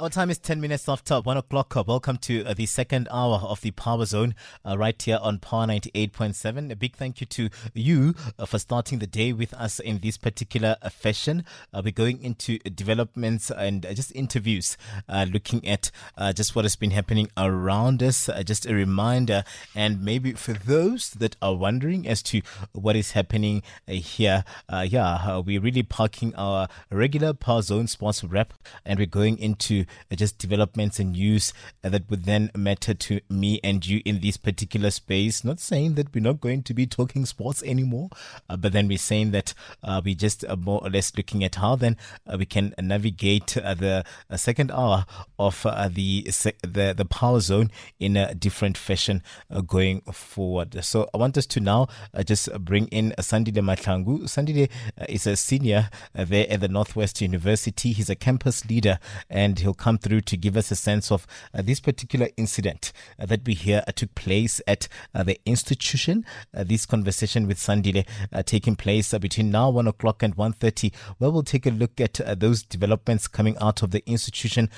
[0.00, 1.74] Our time is 10 minutes after 1 o'clock.
[1.74, 5.66] Welcome to uh, the second hour of the Power Zone uh, right here on Power
[5.66, 6.70] 98.7.
[6.70, 10.16] A big thank you to you uh, for starting the day with us in this
[10.16, 11.44] particular uh, fashion.
[11.74, 14.76] Uh, we're going into developments and uh, just interviews,
[15.08, 15.90] looking at
[16.32, 18.30] just what has been happening around us.
[18.44, 19.42] just a reminder,
[19.74, 25.60] and maybe for those that are wondering as to what is happening here, yeah, we're
[25.60, 29.84] really parking our regular Power Zone sports wrap and we're going into uh,
[30.14, 31.52] just developments and news
[31.84, 35.44] uh, that would then matter to me and you in this particular space.
[35.44, 38.10] Not saying that we're not going to be talking sports anymore,
[38.48, 41.56] uh, but then we're saying that uh, we just uh, more or less looking at
[41.56, 44.04] how then uh, we can navigate the
[44.36, 45.04] second hour
[45.38, 46.22] of the,
[46.62, 49.22] the the power zone in a different fashion
[49.66, 50.84] going forward.
[50.84, 51.88] So I want us to now
[52.24, 54.22] just bring in Sandile Mahlangu.
[54.24, 54.68] Sandile
[55.08, 57.92] is a senior there at the Northwest University.
[57.92, 58.98] He's a campus leader
[59.30, 63.26] and he'll come through to give us a sense of uh, this particular incident uh,
[63.26, 66.24] that we hear uh, took place at uh, the institution.
[66.54, 71.30] Uh, this conversation with Sandile uh, taking place between now 1 o'clock and 1.30, where
[71.30, 74.68] we'll take a look at those developments coming out of the institution.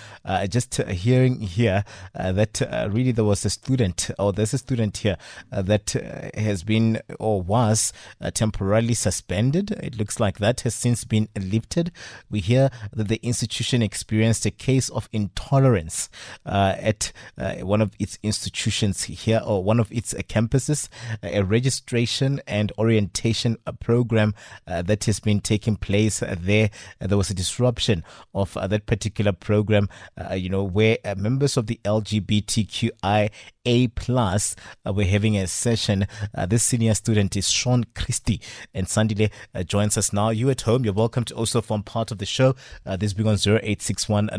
[0.49, 1.85] just hearing here
[2.15, 5.17] that really there was a student, or there's a student here
[5.51, 5.91] that
[6.35, 7.93] has been or was
[8.35, 9.71] temporarily suspended.
[9.73, 11.93] It looks like that has since been lifted.
[12.31, 16.09] We hear that the institution experienced a case of intolerance
[16.47, 20.89] uh, at uh, one of its institutions here or one of its uh, campuses,
[21.23, 24.35] a registration and orientation uh, program
[24.67, 26.71] uh, that has been taking place there.
[26.99, 29.89] there was a disruption of that particular program,
[30.35, 33.31] you know, where members of the LGBTQI
[33.65, 34.57] a plus.
[34.87, 36.07] Uh, we're having a session.
[36.35, 38.41] Uh, this senior student is Sean Christie,
[38.75, 40.31] and Sandile uh, joins us now.
[40.31, 42.55] You at home, you're welcome to also form part of the show.
[42.87, 44.31] Uh, this being on 0861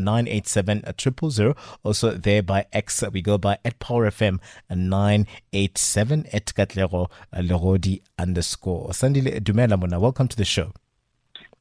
[1.83, 4.39] Also there by X, we go by at Power FM
[4.69, 8.89] 987 at Katlego Lerodi underscore.
[8.89, 10.73] Sandile Dumela Mona, welcome to the show.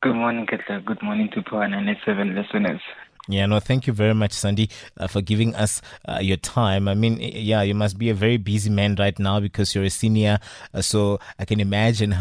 [0.03, 0.81] Good morning, Katla.
[0.81, 2.81] Good morning to Power 987 listeners.
[3.28, 6.88] Yeah, no, thank you very much, Sandy, uh, for giving us uh, your time.
[6.88, 9.91] I mean, yeah, you must be a very busy man right now because you're a
[9.91, 10.38] senior.
[10.72, 12.10] Uh, so I can imagine.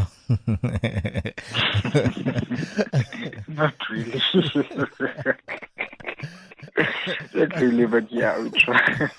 [3.48, 4.22] Not really.
[7.34, 9.10] Not really, but yeah, we try.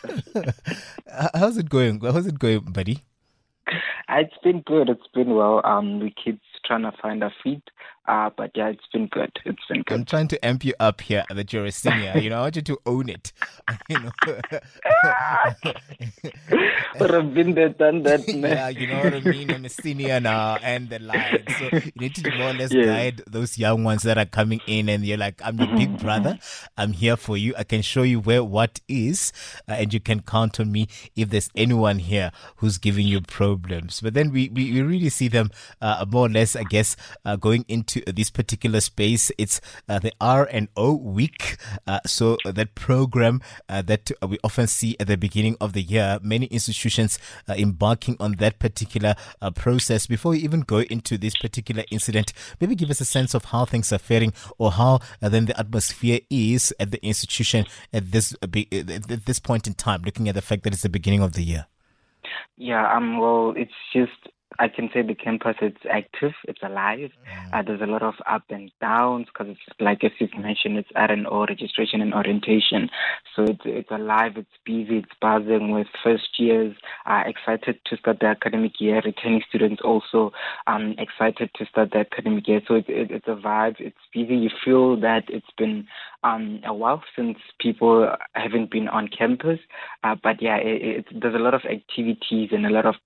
[1.35, 2.01] How's it going?
[2.01, 3.05] How's it going, buddy?
[4.09, 4.89] It's been good.
[4.89, 5.61] It's been well.
[5.65, 7.63] Um, the kids trying to find our feet.
[8.11, 9.31] Uh, but yeah, it's been good.
[9.45, 9.95] It's been good.
[9.95, 12.19] I'm trying to amp you up here that you're a senior.
[12.19, 13.33] you know, I want you to own it.
[13.89, 14.11] you know.
[16.99, 18.43] but I've been there, done that, man.
[18.43, 19.53] yeah, you know what I mean.
[19.53, 21.45] I'm a senior now, and the line.
[21.57, 22.85] So you need to more or less yeah.
[22.85, 26.37] guide those young ones that are coming in, and you're like, I'm your big brother.
[26.77, 27.55] I'm here for you.
[27.57, 29.33] I can show you where what is,
[29.69, 34.01] uh, and you can count on me if there's anyone here who's giving you problems.
[34.01, 35.51] But then we we, we really see them
[35.81, 39.31] uh, more or less, I guess, uh, going into this particular space.
[39.39, 41.57] It's uh, the R and O week.
[41.87, 46.19] Uh, so that program uh, that we often see at the beginning of the year,
[46.23, 47.19] many institutions
[47.49, 50.07] uh, embarking on that particular uh, process.
[50.07, 53.65] Before we even go into this particular incident, maybe give us a sense of how
[53.65, 58.53] things are faring or how then the atmosphere is at the institution at this at
[59.27, 61.67] this point in time, looking at the fact that it's the beginning of the year.
[62.57, 64.29] Yeah, um, well, it's just
[64.61, 66.99] I can say the campus is active, it's alive.
[66.99, 67.59] Mm.
[67.59, 70.91] Uh, there's a lot of up and downs because it's like as you've mentioned, it's
[70.95, 72.91] R&O registration and orientation.
[73.35, 76.77] So it's it's alive, it's busy, it's buzzing with first years
[77.07, 79.01] uh, excited to start the academic year.
[79.03, 80.33] Returning students also
[80.67, 82.61] um, excited to start the academic year.
[82.69, 84.37] So it's it, it's a vibe, it's busy.
[84.37, 85.87] You feel that it's been
[86.23, 89.59] um, a while since people haven't been on campus,
[90.05, 92.97] uh, but yeah, it, it, there's a lot of activities and a lot of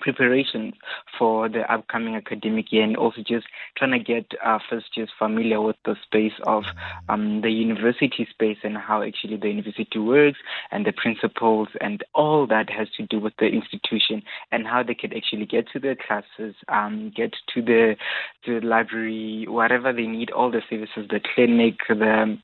[0.00, 0.74] preparations
[1.18, 3.46] for the upcoming academic year and also just
[3.76, 6.64] trying to get uh, first years familiar with the space of
[7.08, 10.38] um, the university space and how actually the university works
[10.70, 14.22] and the principles and all that has to do with the institution
[14.52, 17.96] and how they can actually get to their classes, um, get to the
[18.44, 22.38] to the library, whatever they need, all the services, the clinic, the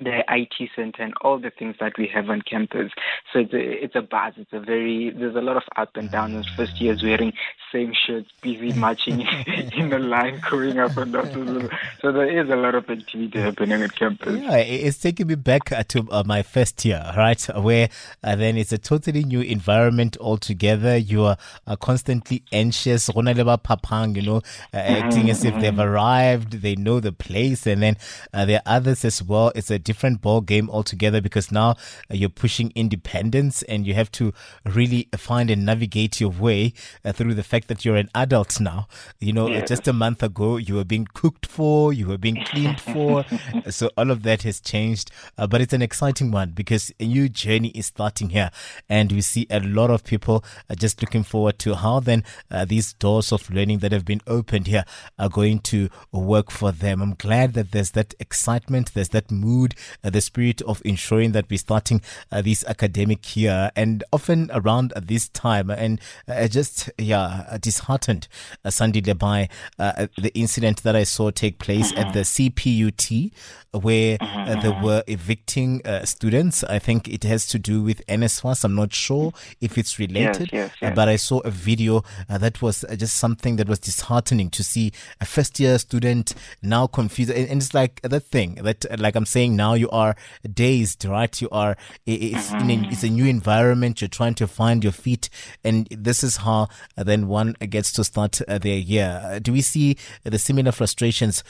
[0.00, 2.92] the IT center and all the things that we have on campus.
[3.32, 4.34] So it's a, it's a buzz.
[4.36, 6.34] It's a very, there's a lot of up and down.
[6.34, 7.32] Those first years wearing
[7.72, 9.20] same shirts, busy marching
[9.76, 11.70] in the line, going up and down.
[12.00, 14.40] So there is a lot of activity happening at campus.
[14.40, 17.42] Yeah, it's taking me back uh, to uh, my first year, right?
[17.56, 17.88] Where
[18.22, 20.96] uh, then it's a totally new environment altogether.
[20.96, 23.08] You are uh, constantly anxious.
[23.14, 24.42] You know,
[24.74, 25.80] uh, acting as if they've mm-hmm.
[25.80, 27.66] arrived, they know the place.
[27.66, 27.96] And then
[28.32, 29.52] there are others as well.
[29.54, 31.76] It's a different ball game altogether because now
[32.10, 34.32] you're pushing independence and you have to
[34.64, 36.72] really find and navigate your way
[37.04, 38.88] uh, through the fact that you're an adult now.
[39.20, 39.64] You know, yeah.
[39.64, 43.24] just a month ago, you were being cooked for, you were being cleaned for.
[43.70, 47.28] so all of that has changed, uh, but it's an exciting one because a new
[47.28, 48.50] journey is starting here.
[48.88, 50.44] And we see a lot of people
[50.76, 54.66] just looking forward to how then uh, these doors of learning that have been opened
[54.66, 54.84] here
[55.16, 57.00] are going to work for them.
[57.00, 61.58] I'm glad that there's that excitement, there's that mood, the spirit of ensuring that we're
[61.58, 62.00] starting
[62.30, 65.70] uh, this academic year and often around this time.
[65.70, 68.28] And uh, just, yeah, disheartened,
[68.64, 73.32] uh, Sandile, by uh, the incident that I saw take place at the CPUT
[73.80, 76.64] where uh, they were evicting uh, students.
[76.64, 78.64] I think it has to do with NSFAS.
[78.64, 80.92] I'm not sure if it's related, yes, yes, yes.
[80.92, 84.50] Uh, but I saw a video uh, that was uh, just something that was disheartening
[84.50, 87.30] to see a first year student now confused.
[87.30, 90.16] And, and, it's like that thing that, uh, like I'm saying now, you are
[90.52, 91.40] dazed, right?
[91.40, 94.00] You are, it's, a, it's a new environment.
[94.00, 95.28] You're trying to find your feet.
[95.64, 99.38] And this is how then one gets to start their year.
[99.42, 101.42] Do we see the similar frustrations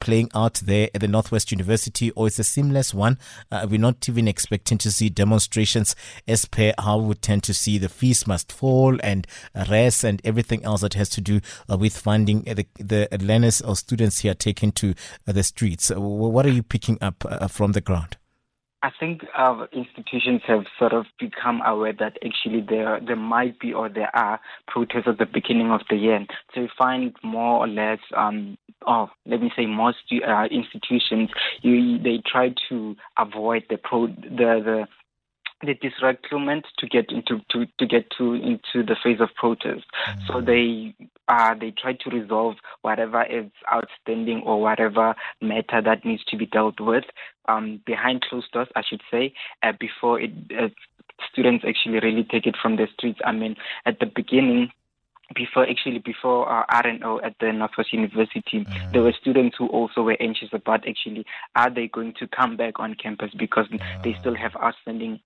[0.00, 2.10] playing out there at the Northwest University?
[2.12, 3.18] Or it's a seamless one.
[3.50, 5.94] Uh, we're not even expecting to see demonstrations
[6.26, 9.26] as per how we tend to see the fees must fall and
[9.68, 13.76] rest and everything else that has to do uh, with finding the, the learners or
[13.76, 14.94] students here taken to
[15.26, 15.90] uh, the streets.
[15.90, 18.16] what are you picking up uh, from the ground?
[18.82, 19.22] I think
[19.72, 24.40] institutions have sort of become aware that actually there there might be or there are
[24.66, 26.26] protests at the beginning of the year.
[26.52, 31.30] So you find more or less, um, oh, let me say, most uh, institutions
[31.62, 34.86] you they try to avoid the pro the the
[35.62, 39.84] the disrecruitment to get into to, to get to into the phase of protest.
[40.08, 40.26] Mm-hmm.
[40.26, 40.94] So they
[41.28, 46.46] uh, they try to resolve whatever is outstanding or whatever matter that needs to be
[46.46, 47.04] dealt with
[47.48, 50.68] um, behind closed doors, I should say, uh, before it, uh,
[51.30, 53.20] students actually really take it from the streets.
[53.24, 53.56] I mean,
[53.86, 54.70] at the beginning,
[55.34, 58.92] before actually before uh, RNO at the Northwest University, mm.
[58.92, 61.24] there were students who also were anxious about actually
[61.54, 63.80] are they going to come back on campus because mm.
[64.02, 65.20] they still have outstanding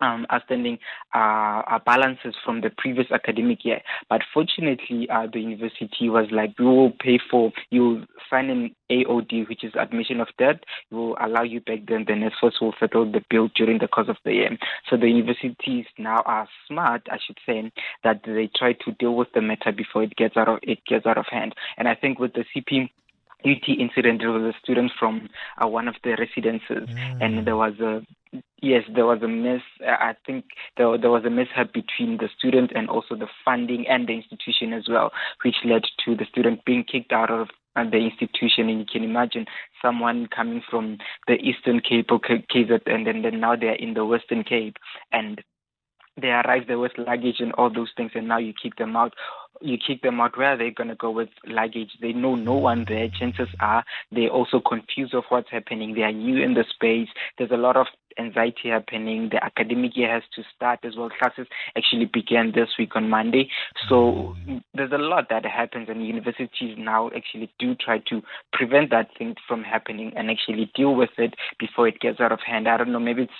[0.00, 0.78] um, outstanding
[1.14, 3.80] uh, balances from the previous academic year.
[4.08, 9.48] But fortunately, uh, the university was like, we will pay for, you sign an AOD,
[9.48, 13.10] which is admission of debt, we will allow you back then, the NSFAS will settle
[13.10, 14.58] the bill during the course of the year.
[14.90, 17.70] So the universities now are smart, I should say,
[18.02, 21.06] that they try to deal with the matter before it gets out of, it gets
[21.06, 21.54] out of hand.
[21.76, 22.90] And I think with the CP
[23.44, 25.28] UT incident, there was a student from
[25.62, 27.18] uh, one of the residences, mm.
[27.20, 28.02] and there was a
[28.60, 29.62] yes, there was a miss.
[29.86, 30.44] I think
[30.76, 34.72] there, there was a mishap between the student and also the funding and the institution
[34.72, 35.12] as well,
[35.44, 38.68] which led to the student being kicked out of uh, the institution.
[38.68, 39.46] And you can imagine
[39.82, 44.04] someone coming from the Eastern Cape or KZN, and then, then now they're in the
[44.04, 44.76] Western Cape,
[45.12, 45.42] and
[46.20, 49.14] they arrive there with luggage and all those things, and now you kick them out.
[49.64, 50.36] You kick them out.
[50.36, 51.92] Where are they going to go with luggage?
[52.02, 53.08] They know no one there.
[53.08, 53.82] Chances are
[54.12, 55.94] they're also confused of what's happening.
[55.94, 57.08] They are new in the space.
[57.38, 57.86] There's a lot of
[58.18, 59.30] anxiety happening.
[59.32, 61.08] The academic year has to start as well.
[61.18, 61.46] Classes
[61.78, 63.48] actually began this week on Monday.
[63.88, 64.36] So
[64.74, 69.34] there's a lot that happens, and universities now actually do try to prevent that thing
[69.48, 72.68] from happening and actually deal with it before it gets out of hand.
[72.68, 73.32] I don't know, maybe it's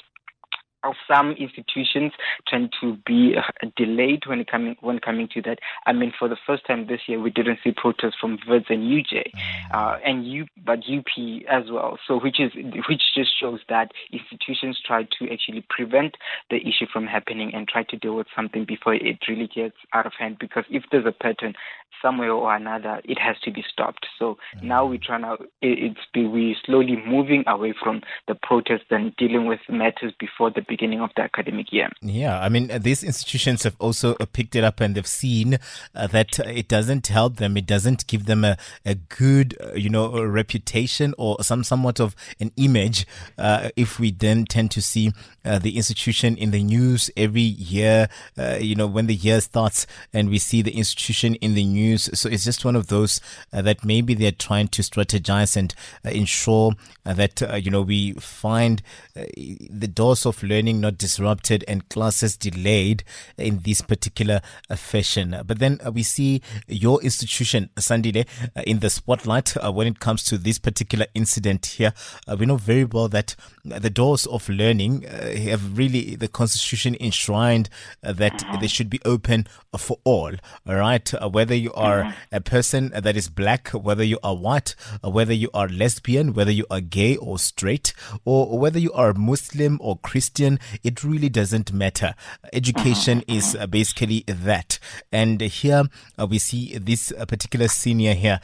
[1.09, 2.13] some institutions
[2.47, 5.59] tend to be uh, delayed when coming when coming to that.
[5.87, 8.83] I mean, for the first time this year, we didn't see protests from Wits and
[8.83, 9.75] UJ, mm.
[9.75, 11.99] uh, and U, but UP as well.
[12.07, 12.53] So, which is
[12.89, 16.17] which just shows that institutions try to actually prevent
[16.51, 20.07] the issue from happening and try to deal with something before it really gets out
[20.07, 20.37] of hand.
[20.39, 21.55] Because if there's a pattern
[22.03, 24.07] somewhere or another, it has to be stopped.
[24.19, 24.65] So mm.
[24.65, 29.61] now we're trying to it's we're slowly moving away from the protests and dealing with
[29.69, 31.89] matters before the beginning of the academic year.
[32.03, 35.59] Yeah, I mean, these institutions have also picked it up and they've seen
[35.95, 37.57] uh, that it doesn't help them.
[37.57, 42.17] It doesn't give them a, a good, uh, you know, reputation or some somewhat of
[42.41, 43.07] an image.
[43.39, 45.13] Uh, if we then tend to see
[45.45, 49.87] uh, the institution in the news every year, uh, you know, when the year starts
[50.13, 52.11] and we see the institution in the news.
[52.19, 53.21] So it's just one of those
[53.53, 56.73] uh, that maybe they're trying to strategize and ensure
[57.05, 58.83] that, you know, we find
[59.15, 63.05] the doors of learning not disrupted and classes delayed
[63.39, 64.41] in this particular
[64.75, 65.37] fashion.
[65.47, 68.27] But then we see your institution, Sandile,
[68.67, 71.93] in the spotlight when it comes to this particular incident here.
[72.39, 77.69] we know very well that the doors of learning uh, have really the constitution enshrined
[78.03, 78.61] uh, that mm-hmm.
[78.61, 79.47] they should be open
[79.79, 80.33] for all.
[80.67, 82.37] All right, uh, whether you are mm-hmm.
[82.37, 86.67] a person that is black, whether you are white, whether you are lesbian, whether you
[86.71, 87.93] are gay or straight,
[88.25, 90.44] or whether you are Muslim or Christian,
[90.83, 92.15] it really doesn't matter.
[92.53, 93.37] Education mm-hmm.
[93.37, 93.71] is uh, mm-hmm.
[93.71, 94.79] basically that.
[95.13, 95.85] And here
[96.19, 98.41] uh, we see this uh, particular senior here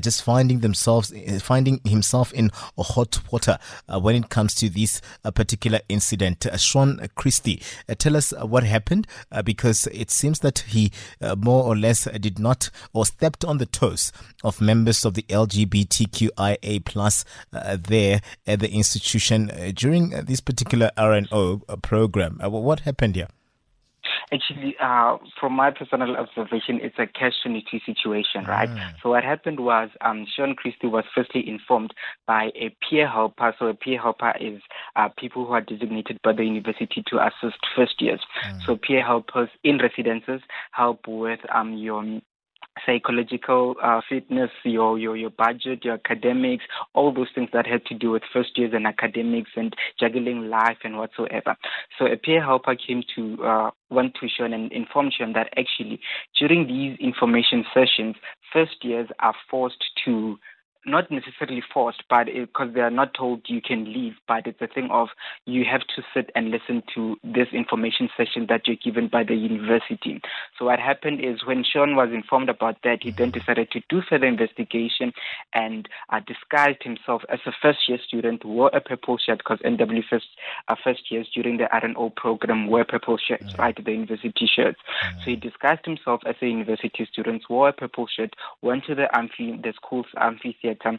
[0.00, 5.80] just finding themselves, finding himself in hot water when it comes to this uh, particular
[5.88, 6.46] incident.
[6.46, 9.06] Uh, Sean Christie, uh, tell us what happened
[9.44, 10.92] because it seems that he
[11.36, 14.12] more or less did not or stepped on the toes
[14.44, 21.41] of members of the LGBTQIA plus there at the institution during this particular RNO
[21.82, 22.38] program.
[22.42, 23.28] what happened here?
[24.32, 28.68] Actually, uh, from my personal observation, it's a catch-22 situation, right?
[28.68, 28.94] Mm.
[29.02, 31.92] So what happened was um, Sean Christie was firstly informed
[32.26, 33.54] by a peer helper.
[33.58, 34.62] So a peer helper is
[34.96, 38.20] uh, people who are designated by the university to assist first years.
[38.46, 38.64] Mm.
[38.64, 42.02] So peer helpers in residences help with um, your
[42.86, 46.64] psychological uh, fitness, your, your your budget, your academics,
[46.94, 50.78] all those things that have to do with first years and academics and juggling life
[50.84, 51.56] and whatsoever.
[51.98, 56.00] So a peer helper came to uh, went to Sean and informed Sean that actually
[56.38, 58.16] during these information sessions,
[58.52, 60.38] first years are forced to
[60.84, 64.66] not necessarily forced, but because they are not told you can leave, but it's a
[64.66, 65.08] thing of
[65.46, 69.34] you have to sit and listen to this information session that you're given by the
[69.34, 70.20] university.
[70.58, 74.02] So what happened is when Sean was informed about that, he then decided to do
[74.08, 75.12] further investigation
[75.54, 80.02] and uh, disguised himself as a first year student, wore a purple shirt because NW
[80.10, 80.26] first,
[80.68, 83.58] uh, first years during the RNO program wear purple shirts, mm.
[83.58, 84.80] right, the university shirts.
[85.04, 85.18] Mm.
[85.18, 89.14] So he disguised himself as a university student, wore a purple shirt, went to the
[89.16, 90.98] amphi, the school's amphitheater theatre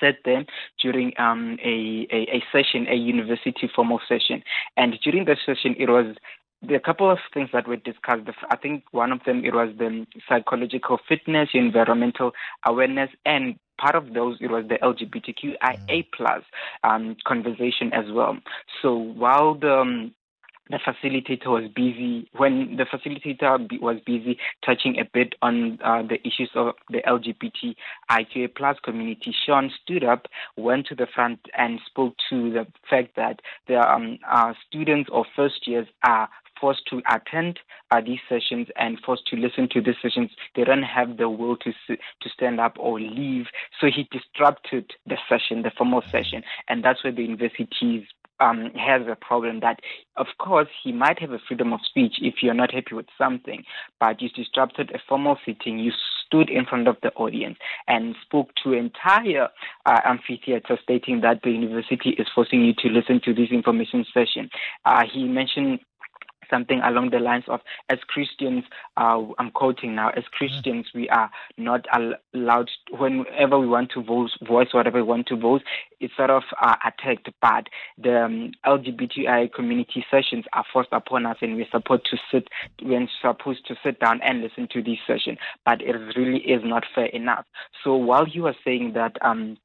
[0.00, 0.44] sat there
[0.80, 4.42] during um, a, a, a, session, a university formal session.
[4.76, 6.16] And during the session, it was
[6.70, 8.22] a couple of things that were discussed.
[8.50, 12.32] I think one of them it was the psychological fitness, environmental
[12.66, 16.44] awareness, and part of those it was the LGBTQIA plus
[16.84, 18.38] um, conversation as well.
[18.80, 20.14] So while the um,
[20.70, 26.18] the facilitator was busy when the facilitator was busy touching a bit on uh, the
[26.26, 29.34] issues of the LGBTIQA plus community.
[29.44, 30.26] Sean stood up,
[30.56, 35.26] went to the front, and spoke to the fact that the um, uh, students or
[35.36, 36.28] first years are
[36.60, 37.58] forced to attend
[37.90, 40.30] uh, these sessions and forced to listen to these sessions.
[40.54, 43.46] They don't have the will to to stand up or leave.
[43.80, 48.04] So he disrupted the session, the formal session, and that's where the university's
[48.40, 49.80] um, has a problem that,
[50.16, 53.62] of course, he might have a freedom of speech if you're not happy with something,
[54.00, 55.78] but you disrupted a formal sitting.
[55.78, 55.92] You
[56.26, 57.58] stood in front of the audience
[57.88, 59.48] and spoke to entire
[59.86, 64.48] uh, amphitheater, stating that the university is forcing you to listen to this information session.
[64.84, 65.80] Uh, he mentioned
[66.52, 68.64] something along the lines of, as Christians,
[68.96, 71.86] uh, I'm quoting now, as Christians, we are not
[72.34, 75.62] allowed, whenever we want to voice, voice whatever we want to voice,
[76.00, 77.30] it's sort of uh, attacked.
[77.40, 82.48] But the um, LGBTI community sessions are forced upon us, and we're supposed to sit,
[82.82, 85.38] we're supposed to sit down and listen to this session.
[85.64, 87.44] But it really is not fair enough.
[87.82, 89.56] So while you are saying that, um,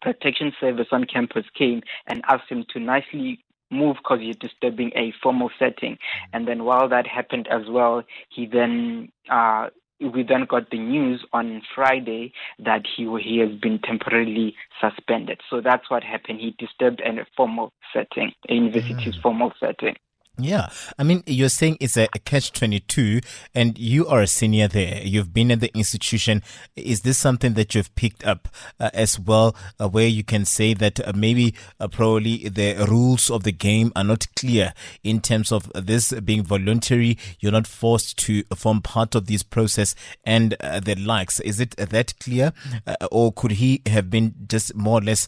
[0.00, 5.12] protection service on campus came and asked him to nicely move because you're disturbing a
[5.22, 5.92] formal setting.
[5.92, 6.36] Mm-hmm.
[6.36, 9.68] And then while that happened as well, he then uh,
[10.00, 15.40] we then got the news on Friday that he he has been temporarily suspended.
[15.50, 16.40] So that's what happened.
[16.40, 19.22] He disturbed a formal setting, a university's mm.
[19.22, 19.96] formal setting.
[20.38, 20.68] Yeah.
[20.96, 23.20] I mean, you're saying it's a, catch 22
[23.54, 25.02] and you are a senior there.
[25.02, 26.42] You've been at the institution.
[26.76, 30.74] Is this something that you've picked up uh, as well, uh, where you can say
[30.74, 35.50] that uh, maybe uh, probably the rules of the game are not clear in terms
[35.50, 37.18] of this being voluntary?
[37.40, 41.40] You're not forced to form part of this process and uh, the likes.
[41.40, 42.52] Is it that clear?
[42.86, 45.26] Uh, or could he have been just more or less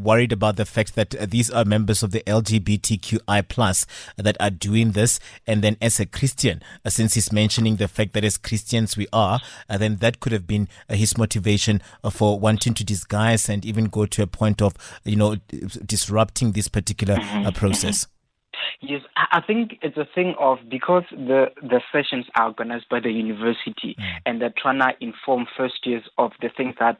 [0.00, 3.84] worried about the fact that these are members of the LGBTQI plus
[4.16, 5.20] that are doing this.
[5.46, 9.06] And then as a Christian, uh, since he's mentioning the fact that as Christians we
[9.12, 13.48] are, uh, then that could have been uh, his motivation uh, for wanting to disguise
[13.48, 15.36] and even go to a point of, you know,
[15.84, 17.50] disrupting this particular uh, mm-hmm.
[17.50, 18.06] process.
[18.80, 23.10] Yes, I think it's a thing of because the the sessions are organized by the
[23.10, 24.04] university mm.
[24.24, 26.98] and they're trying to inform first years of the things that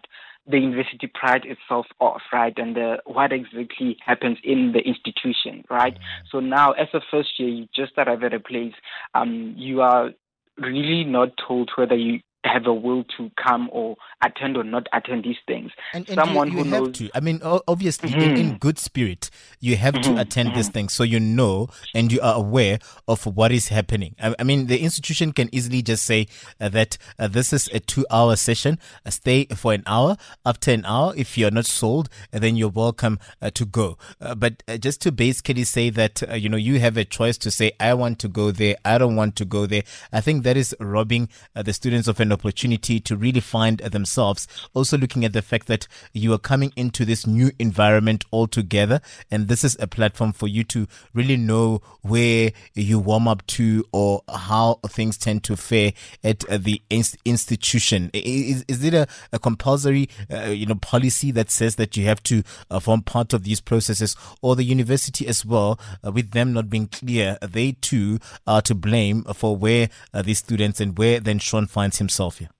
[0.49, 5.95] the university pride itself off, right, and the, what exactly happens in the institution, right?
[5.95, 6.27] Mm-hmm.
[6.31, 8.75] So now, as a first year, you just arrive at a place,
[9.15, 10.11] um, you are
[10.57, 12.21] really not told whether you
[12.53, 15.71] have a will to come or attend or not attend these things.
[15.93, 16.99] And, and Someone you, you who have knows...
[16.99, 17.11] to.
[17.15, 18.21] I mean, obviously, mm-hmm.
[18.21, 20.15] in, in, good spirit, you have mm-hmm.
[20.15, 20.59] to attend mm-hmm.
[20.59, 24.15] these things so you know and you are aware of what is happening.
[24.21, 26.27] I, I mean, the institution can easily just say
[26.61, 28.79] uh, that uh, this is a two-hour session.
[29.05, 30.17] Uh, stay for an hour.
[30.45, 33.99] After an hour, if you're not sold, uh, then you're welcome uh, to go.
[34.21, 37.73] Uh, but just to basically say that you know you have a choice to say
[37.79, 39.83] I want to go there, I don't want to go there.
[40.13, 44.47] I think that is robbing the students of an opportunity to really find themselves.
[44.75, 49.01] Also looking at the fact that you are coming into this new environment altogether.
[49.31, 53.85] And this is a platform for you to really know where you warm up to
[53.93, 55.93] or how things tend to fare
[56.23, 58.11] at the institution.
[58.15, 62.23] Is, is it a, a compulsory, uh, you know, policy that says that you have
[62.25, 66.53] to uh, form part of these processes or the university as well, uh, with them
[66.53, 71.21] not being clear, they too are to blame for where uh, these students and where
[71.21, 72.51] then Sean finds himself Philadelphia?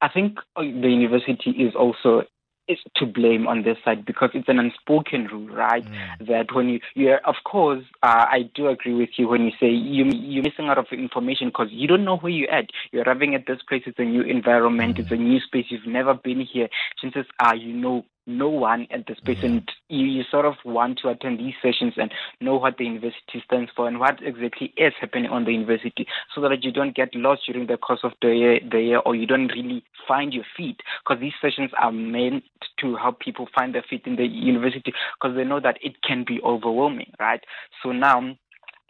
[0.00, 2.22] I think uh, the university is also
[2.68, 5.84] is to blame on this side because it's an unspoken rule, right?
[5.84, 6.26] Mm.
[6.28, 9.52] That when you, you are of course, uh, I do agree with you when you
[9.58, 12.66] say you, you're missing out of information because you don't know where you're at.
[12.92, 15.00] You're arriving at this place, it's a new environment, mm.
[15.00, 16.68] it's a new space, you've never been here.
[17.00, 19.56] Chances are you know no one at the space, mm-hmm.
[19.56, 23.42] and you, you sort of want to attend these sessions and know what the university
[23.44, 27.14] stands for and what exactly is happening on the university, so that you don't get
[27.14, 30.44] lost during the course of the year, the year or you don't really find your
[30.56, 32.44] feet, because these sessions are meant
[32.78, 36.24] to help people find their feet in the university, because they know that it can
[36.26, 37.40] be overwhelming, right?
[37.82, 38.36] So now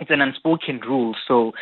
[0.01, 1.15] it's an unspoken rule.
[1.27, 1.53] So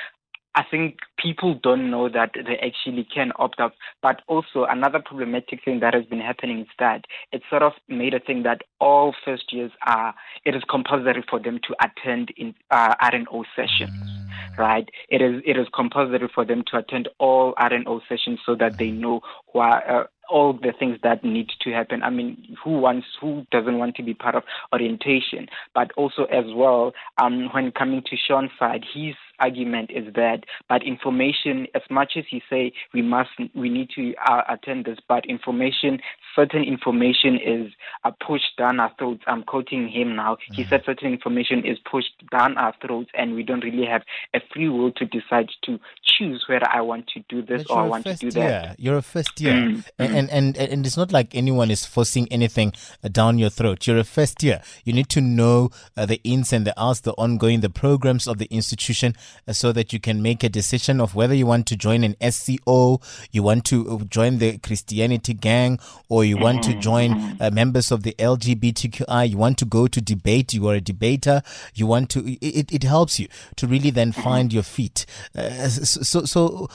[0.57, 3.75] I think people don't know that they actually can opt out.
[4.03, 8.15] But also another problematic thing that has been happening is that it's sort of made
[8.15, 10.15] a thing that all first years are
[10.47, 14.59] it is compulsory for them to attend in uh, RNO sessions, mm.
[14.59, 14.89] right?
[15.11, 18.91] It is it is compulsory for them to attend all RNO sessions so that they
[18.91, 19.21] know
[19.53, 19.81] why.
[19.81, 22.03] Uh, all the things that need to happen.
[22.03, 24.43] I mean, who wants, who doesn't want to be part of
[24.73, 25.49] orientation?
[25.75, 30.83] But also as well, um, when coming to Sean's side, his argument is that, but
[30.83, 35.27] information, as much as you say we must, we need to uh, attend this, but
[35.27, 36.01] information,
[36.35, 37.73] certain information is
[38.05, 39.23] uh, pushed down our throats.
[39.27, 40.37] I'm quoting him now.
[40.37, 40.55] Mm-hmm.
[40.55, 44.03] He said certain information is pushed down our throats, and we don't really have
[44.35, 47.81] a free will to decide to choose whether I want to do this but or
[47.81, 48.81] I want to do that.
[48.81, 50.03] You're a first year, mm-hmm.
[50.03, 52.73] and, and and and it's not like anyone is forcing anything
[53.05, 53.87] uh, down your throat.
[53.87, 54.61] You're a first year.
[54.85, 58.39] You need to know uh, the ins and the outs, the ongoing, the programs of
[58.39, 59.15] the institution,
[59.47, 62.17] uh, so that you can make a decision of whether you want to join an
[62.31, 63.01] SCO,
[63.31, 67.43] you want to uh, join the Christianity gang, or you want to join mm-hmm.
[67.43, 69.31] uh, members of the LGBTQI.
[69.31, 70.55] You want to go to debate.
[70.55, 71.43] You are a debater.
[71.75, 72.37] You want to.
[72.41, 74.23] It, it helps you to really then mm-hmm.
[74.23, 75.07] find your feet.
[75.37, 76.69] Uh, so so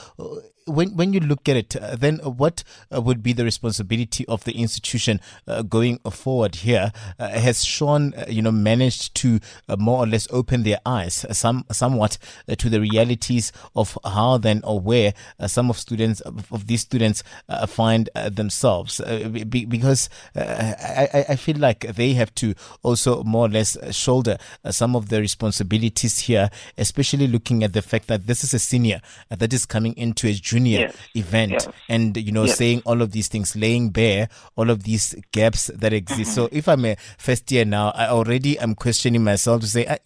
[0.66, 2.62] when when you look at it, uh, then what
[2.94, 6.92] uh, would be the responsibility of the institution uh, going forward here?
[7.18, 11.26] Uh, has Sean, uh, you know, managed to uh, more or less open their eyes
[11.32, 12.18] some somewhat
[12.58, 15.14] to the realities of how then or where
[15.46, 17.22] some of students of these students
[17.66, 19.00] find themselves?
[19.48, 24.38] Be, because I, I feel like they have to also more or less shoulder
[24.70, 29.00] some of the responsibilities here, especially looking at the fact that this is a senior
[29.30, 30.96] that is coming into a junior Yes.
[31.24, 31.68] event Yes.
[31.94, 32.58] and you know Yes.
[32.60, 35.06] saying all of these things laying bare all of these
[35.38, 36.94] gaps that exist so if i'm a
[37.26, 39.96] first year now i already am questioning myself to say ah,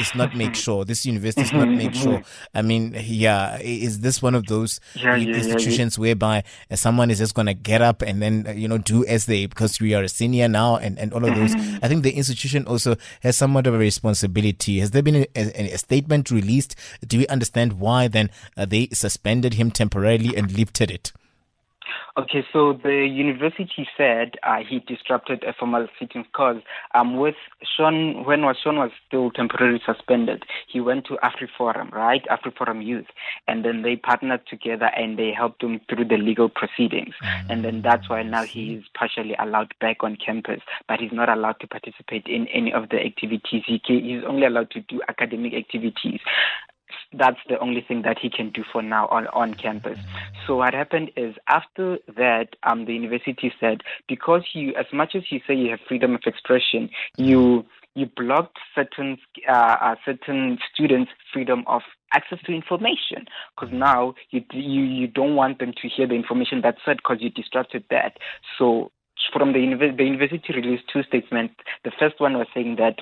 [0.00, 2.18] it's not make sure this university is not make sure
[2.54, 5.36] i mean yeah is this one of those Yeah, yeah, yeah, yeah.
[5.40, 6.42] institutions whereby
[6.74, 9.80] someone is just going to get up and then you know do as they because
[9.80, 11.84] we are a senior now and, and all of those Mm-hmm.
[11.84, 15.74] i think the institution also has somewhat of a responsibility has there been a, a,
[15.74, 16.74] a statement released
[17.06, 21.12] do we understand why then uh, they suspended him temporarily and lifted it.
[22.18, 26.60] Okay, so the university said uh, he disrupted a formal sitting because
[26.94, 27.36] um, with
[27.76, 32.22] Sean, when was Sean was still temporarily suspended, he went to AfriForum, right?
[32.30, 33.06] AfriForum Youth,
[33.48, 37.14] and then they partnered together and they helped him through the legal proceedings,
[37.48, 41.30] and then that's why now he is partially allowed back on campus, but he's not
[41.30, 43.62] allowed to participate in any of the activities.
[43.66, 46.20] He ca- he's only allowed to do academic activities
[47.12, 49.98] that's the only thing that he can do for now on, on campus.
[50.46, 55.24] So what happened is after that, um, the university said because you, as much as
[55.30, 61.10] you say you have freedom of expression, you you blocked certain uh, uh, certain students'
[61.32, 61.82] freedom of
[62.14, 66.60] access to information because now you you you don't want them to hear the information
[66.62, 68.16] that's said because you disrupted that.
[68.58, 68.90] So
[69.32, 71.54] from the, the university released two statements.
[71.84, 72.96] The first one was saying that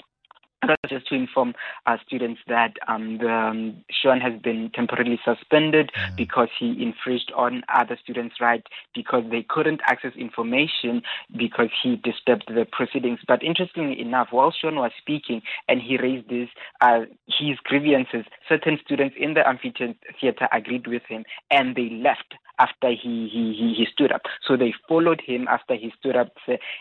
[0.88, 1.54] just to inform
[1.86, 7.62] our students that um, the, um, Sean has been temporarily suspended because he infringed on
[7.74, 11.02] other students' rights because they couldn't access information
[11.36, 13.20] because he disturbed the proceedings.
[13.26, 16.48] But interestingly enough, while Sean was speaking and he raised this,
[16.80, 22.90] uh, his grievances, certain students in the amphitheater agreed with him and they left after
[22.90, 24.22] he, he, he, he stood up.
[24.46, 26.28] So they followed him after he stood up.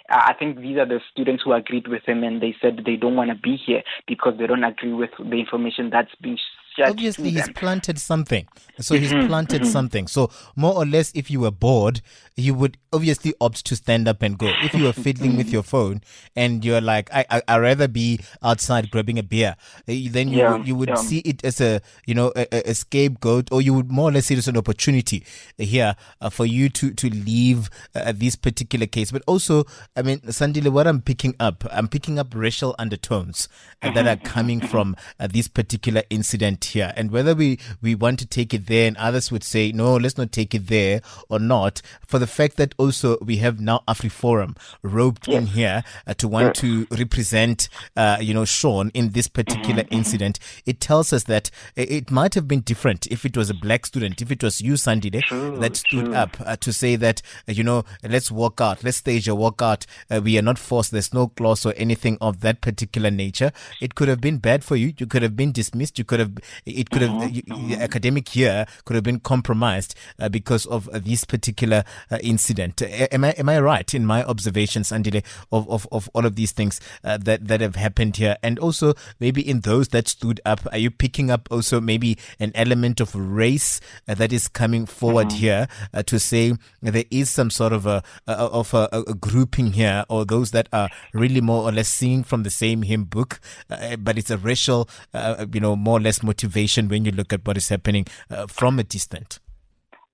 [0.09, 3.15] I think these are the students who agreed with him and they said they don't
[3.15, 6.37] want to be here because they don't agree with the information that's being.
[6.85, 8.47] Obviously, he's planted something.
[8.79, 10.07] So he's Mm-hmm, planted something.
[10.07, 12.01] So more or less, if you were bored,
[12.35, 14.55] you would obviously opt to stand up and go.
[14.59, 16.01] If you were fiddling with your phone
[16.35, 19.55] and you're like, I, I, I'd rather be outside grabbing a beer,
[19.87, 20.97] eh, then you, Yeah, would- you would yeah.
[20.97, 24.27] see it as a, you know, a, a- scapegoat or you would more or less
[24.27, 25.25] see it as an opportunity
[25.57, 29.11] here uh, for you to, to leave uh, this particular case.
[29.11, 29.65] But also,
[29.97, 33.49] I mean, Sandile, what I'm picking up, I'm picking up racial undertones
[33.83, 36.93] uh, that are coming from uh, this particular incident here.
[36.95, 40.17] And whether we, we want to take it there and others would say, no, let's
[40.17, 44.57] not take it there or not, for the fact that also we have now AfriForum
[44.81, 49.83] roped in here uh, to want to represent, uh, you know, Sean in this particular
[49.91, 53.85] incident, it tells us that it might have been different if it was a black
[53.85, 57.63] student, if it was you, Sandile, that stood up uh, to say that, uh, you
[57.63, 59.85] know, let's walk out, let's stage a walkout.
[60.09, 60.91] Uh, we are not forced.
[60.91, 63.51] There's no clause or anything of that particular nature.
[63.81, 64.93] It could have been bad for you.
[64.97, 65.97] You could have been dismissed.
[65.97, 70.29] You could have, it could have, you, you- academic year could have been compromised uh,
[70.29, 72.81] because of uh, this particular uh, incident.
[72.81, 76.51] Am I, am I right in my observations, Andile, of, of, of all of these
[76.51, 78.37] things uh, that, that have happened here?
[78.43, 82.51] And also maybe in those that stood up, are you picking up also maybe an
[82.55, 87.49] element of race uh, that is coming forward here uh, to say there is some
[87.49, 91.71] sort of a, of a, a grouping here or those that are really more or
[91.71, 95.75] less singing from the same hymn book, uh, but it's a racial, uh, you know,
[95.75, 99.39] more or less motivation when you look at what is happening uh, from a distant.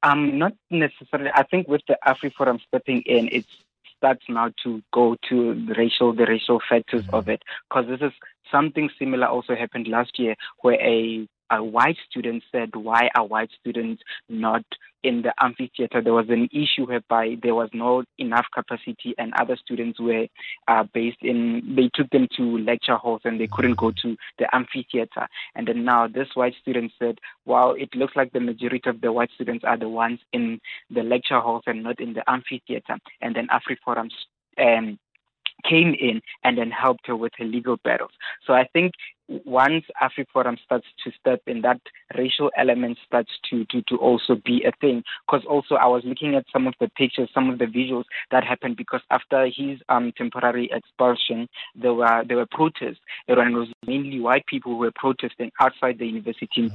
[0.04, 1.32] Um, not necessarily.
[1.34, 3.46] I think with the AfriForum stepping in, it
[3.98, 8.14] starts now to go to the racial, the racial factors of it, because this is
[8.52, 13.52] something similar also happened last year, where a a white student said, "Why are white
[13.60, 14.64] students not
[15.04, 19.56] in the amphitheater?" There was an issue whereby there was not enough capacity, and other
[19.56, 20.28] students were
[20.68, 21.76] uh, based in.
[21.76, 25.28] They took them to lecture halls, and they couldn't go to the amphitheater.
[25.56, 29.12] And then now this white student said, "Wow, it looks like the majority of the
[29.12, 33.36] white students are the ones in the lecture halls and not in the amphitheater." And
[33.36, 34.10] then AfriForum
[34.58, 35.00] um,
[35.64, 38.12] came in and then helped her with her legal battles.
[38.46, 38.94] So I think
[39.28, 41.82] once AfriForum starts to step in, that
[42.18, 45.04] racial element starts to, to, to also be a thing.
[45.28, 48.44] Because also I was looking at some of the pictures, some of the visuals that
[48.44, 53.00] happened because after his um, temporary expulsion, there were there were protests.
[53.28, 56.72] It was mainly white people who were protesting outside the university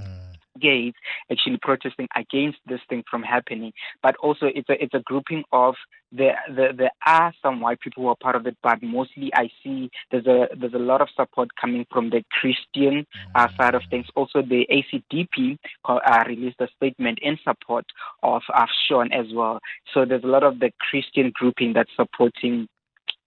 [0.60, 0.98] gates
[1.30, 3.72] actually protesting against this thing from happening.
[4.02, 5.74] But also, it's a it's a grouping of
[6.12, 9.50] there there, there are some white people who are part of it, but mostly I
[9.62, 13.82] see there's a there's a lot of support coming from the Christian uh, side of
[13.90, 14.06] things.
[14.16, 17.84] Also, the ACDP uh, released a statement in support
[18.22, 19.60] of of Sean as well.
[19.92, 22.68] So there's a lot of the Christian grouping that's supporting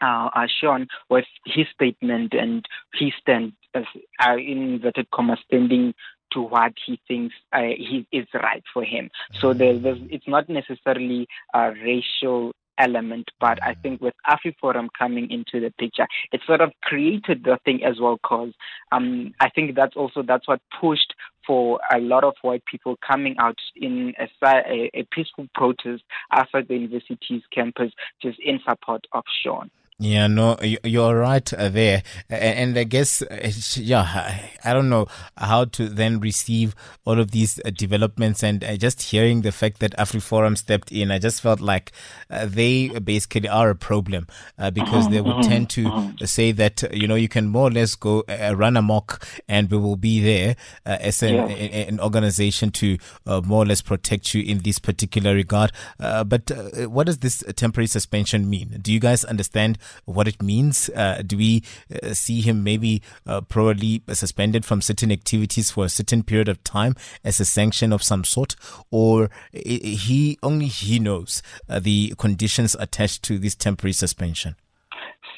[0.02, 3.86] uh, uh, Sean with his statement and his stand, as,
[4.20, 5.94] uh, in inverted commas, standing
[6.34, 9.10] to what he thinks uh, he, is right for him.
[9.40, 13.30] So there's, there's, it's not necessarily a racial element.
[13.40, 17.84] But I think with AfriForum coming into the picture, it sort of created the thing
[17.84, 18.20] as well.
[18.24, 18.54] Cause
[18.92, 21.14] um, I think that's also that's what pushed
[21.46, 26.68] for a lot of white people coming out in a, a, a peaceful protest outside
[26.68, 27.92] the university's campus,
[28.22, 29.70] just in support of Sean.
[30.00, 32.02] Yeah, no, you're right uh, there.
[32.28, 36.74] And I guess, uh, yeah, I don't know how to then receive
[37.06, 38.44] all of these uh, developments.
[38.44, 41.92] And uh, just hearing the fact that AfriForum stepped in, I just felt like
[42.32, 44.26] uh, they basically are a problem
[44.58, 47.94] uh, because they would tend to say that, you know, you can more or less
[47.94, 51.46] go run amok and we will be there as an, yeah.
[51.46, 52.98] an, organization to
[53.44, 55.72] more or less protect you in this particular regard.
[56.00, 56.52] but
[56.90, 58.80] what does this temporary suspension mean?
[58.82, 59.78] Do you guys understand?
[60.06, 60.90] What it means?
[60.90, 61.64] Uh, do we
[62.02, 66.64] uh, see him maybe uh, probably suspended from certain activities for a certain period of
[66.64, 68.56] time as a sanction of some sort,
[68.92, 74.56] or he only he knows the conditions attached to this temporary suspension?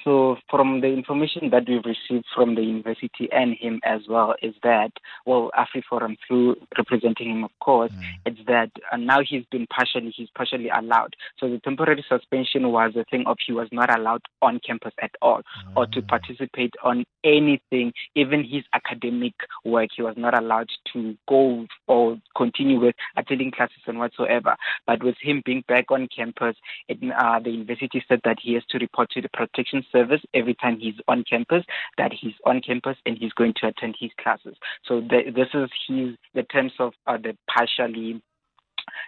[0.06, 4.54] So, from the information that we've received from the university and him as well, is
[4.62, 4.92] that,
[5.26, 8.04] well, AfriForum, through representing him, of course, mm.
[8.24, 11.16] it's that uh, now he's been partially, he's partially allowed.
[11.40, 15.10] So, the temporary suspension was a thing of he was not allowed on campus at
[15.24, 15.76] all mm.
[15.76, 16.08] or to mm.
[16.08, 19.90] participate on anything, even his academic work.
[19.96, 24.56] He was not allowed to go or continue with attending classes and whatsoever.
[24.86, 26.56] But with him being back on campus,
[26.88, 30.56] it, uh, the university said that he has to report to the protection service every
[30.56, 31.64] time he's on campus
[31.98, 34.56] that he's on campus and he's going to attend his classes.
[34.88, 38.22] So the, this is his the terms of uh, the partially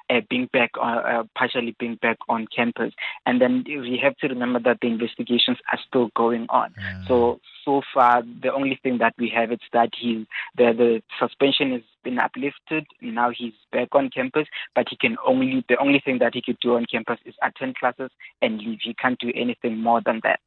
[0.10, 2.94] uh, being back, uh, uh, partially being back on campus.
[3.26, 6.74] And then we have to remember that the investigations are still going on.
[6.74, 7.08] Mm.
[7.08, 10.26] So so far, the only thing that we have is that he
[10.58, 12.86] the the suspension has been uplifted.
[13.02, 16.60] Now he's back on campus, but he can only the only thing that he could
[16.62, 18.80] do on campus is attend classes and leave.
[18.82, 20.40] He can't do anything more than that.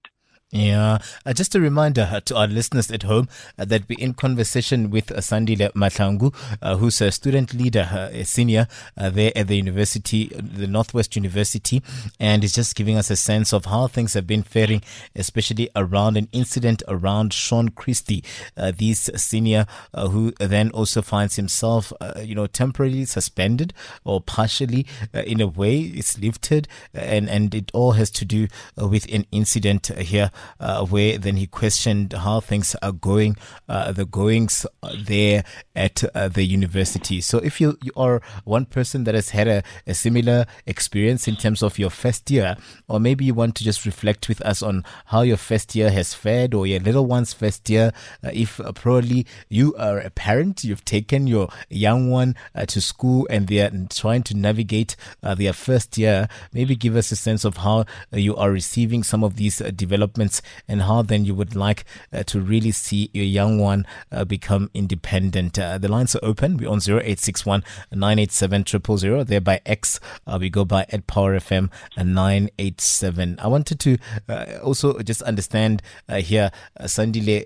[0.52, 4.14] Yeah, uh, just a reminder uh, to our listeners at home uh, that we're in
[4.14, 9.46] conversation with uh, Sandile Mahlangu, uh, who's a student leader, uh, a senior there at
[9.46, 11.84] the university, the Northwest University,
[12.18, 14.82] and is just giving us a sense of how things have been faring,
[15.14, 18.24] especially around an incident around Sean Christie,
[18.56, 23.72] this senior who then also finds himself, you know, temporarily suspended
[24.04, 24.84] or partially,
[25.14, 29.86] in a way, it's lifted, and and it all has to do with an incident
[29.96, 33.36] here uh, where then he questioned how things are going,
[33.68, 34.66] uh, the goings
[34.98, 37.20] there at uh, the university.
[37.20, 41.36] So if you, you are one person that has had a, a similar experience in
[41.36, 42.56] terms of your first year,
[42.88, 46.14] or maybe you want to just reflect with us on how your first year has
[46.14, 47.92] fared or your little one's first year,
[48.24, 52.80] uh, if uh, probably you are a parent, you've taken your young one uh, to
[52.80, 57.44] school and they are trying to navigate their first year, maybe give us a sense
[57.44, 60.29] of how you are receiving some of these developments
[60.68, 64.70] and how then you would like uh, to really see your young one uh, become
[64.74, 65.58] independent.
[65.58, 66.56] Uh, the lines are open.
[66.56, 68.64] We're on 0861 987
[68.98, 69.24] 000.
[69.24, 73.38] There by X, uh, we go by at Power FM 987.
[73.40, 76.50] I wanted to uh, also just understand here,
[76.82, 77.44] Sandile,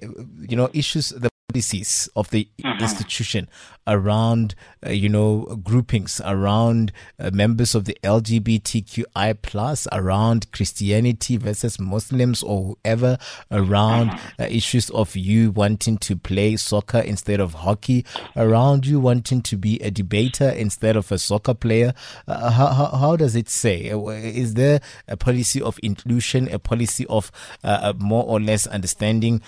[0.50, 2.78] you know, issues, the policies of the uh-huh.
[2.80, 3.48] institution
[3.86, 4.54] around,
[4.86, 12.42] uh, you know, groupings, around uh, members of the LGBTQI plus, around Christianity versus Muslims
[12.42, 13.18] or whoever,
[13.50, 14.44] around uh-huh.
[14.44, 18.04] uh, issues of you wanting to play soccer instead of hockey,
[18.36, 21.94] around you wanting to be a debater instead of a soccer player.
[22.26, 23.90] Uh, how, how, how, does it say?
[23.90, 27.30] Uh, is there a policy of inclusion, a policy of
[27.62, 29.42] uh, more or less understanding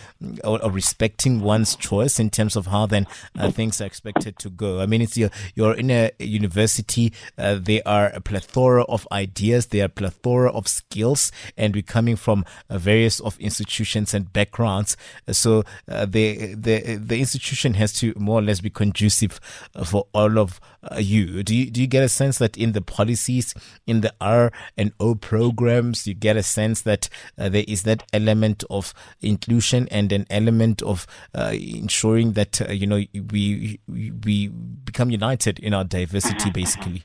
[0.44, 3.07] or, or respecting one's choice in terms of how then
[3.53, 4.25] things are expected?
[4.26, 4.80] Wanted to go.
[4.80, 7.12] I mean, it's you're, you're in a university.
[7.38, 9.66] Uh, there are a plethora of ideas.
[9.66, 14.32] There are a plethora of skills, and we're coming from uh, various of institutions and
[14.32, 14.96] backgrounds.
[15.30, 19.40] So uh, the the the institution has to more or less be conducive
[19.74, 21.42] uh, for all of uh, you.
[21.42, 23.54] Do you do you get a sense that in the policies,
[23.86, 27.08] in the R and O programs, you get a sense that
[27.38, 33.02] uh, there is that element of inclusion and an element of ensuring that you know
[33.30, 33.78] we
[34.24, 37.05] we become united in our diversity, basically.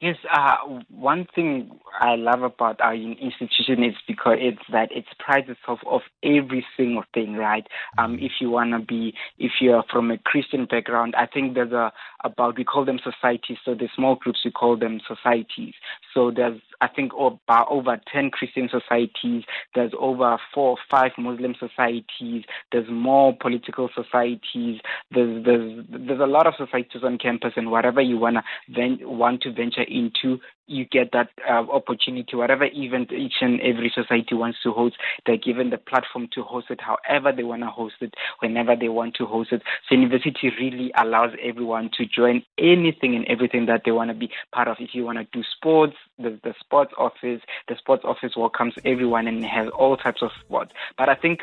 [0.00, 0.56] Yes, uh,
[0.88, 6.00] one thing I love about our institution is because it's that it prides itself of
[6.22, 7.66] every single thing, right?
[7.98, 11.92] Um, if you wanna be, if you're from a Christian background, I think there's a
[12.24, 13.58] about we call them societies.
[13.64, 15.74] So the small groups we call them societies.
[16.14, 19.44] So there's I think, about over 10 Christian societies.
[19.74, 22.44] There's over four or five Muslim societies.
[22.72, 24.80] There's more political societies.
[25.10, 29.42] There's, there's, there's a lot of societies on campus, and whatever you wanna ven- want
[29.42, 32.36] to venture into, you get that uh, opportunity.
[32.36, 34.96] Whatever event each and every society wants to host,
[35.26, 38.88] they're given the platform to host it however they want to host it, whenever they
[38.88, 39.62] want to host it.
[39.88, 44.30] So university really allows everyone to join anything and everything that they want to be
[44.52, 44.76] part of.
[44.80, 49.26] If you want to do sports, the, the sports office, the sports office welcomes everyone
[49.26, 50.72] and has all types of sports.
[50.96, 51.40] But I think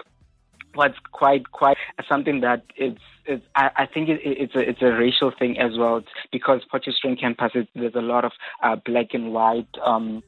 [0.78, 4.92] what's quite quite something that it's, it's I, I think it, it's a it's a
[4.92, 8.32] racial thing as well it's because Potchefstroom campus it, there's a lot of
[8.64, 10.24] uh, black and white um,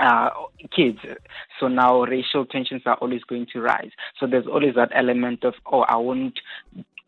[0.00, 0.30] uh,
[0.70, 0.98] kids.
[1.58, 3.90] So now racial tensions are always going to rise.
[4.18, 6.38] So there's always that element of, oh, I won't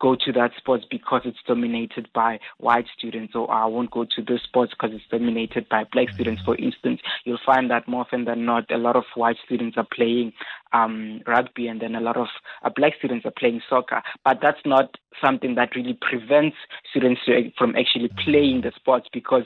[0.01, 4.21] go to that sports because it's dominated by white students, or I won't go to
[4.21, 6.99] this sports because it's dominated by black students, for instance.
[7.23, 10.33] You'll find that more often than not, a lot of white students are playing
[10.73, 12.27] um, rugby and then a lot of
[12.63, 14.01] uh, black students are playing soccer.
[14.25, 16.57] But that's not something that really prevents
[16.89, 17.21] students
[17.57, 19.43] from actually playing the sports because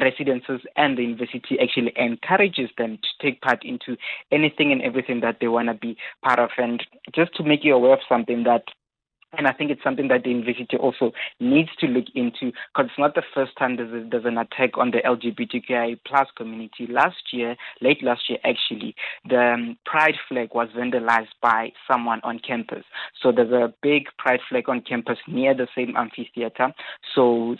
[0.00, 3.96] residences and the university actually encourages them to take part into
[4.30, 6.50] anything and everything that they want to be part of.
[6.58, 8.64] And just to make you aware of something that
[9.32, 12.98] and I think it's something that the university also needs to look into because it's
[12.98, 16.86] not the first time there's, a, there's an attack on the LGBTQI plus community.
[16.88, 18.94] Last year, late last year actually,
[19.28, 22.84] the um, pride flag was vandalized by someone on campus.
[23.20, 26.72] So there's a big pride flag on campus near the same amphitheater.
[27.14, 27.56] So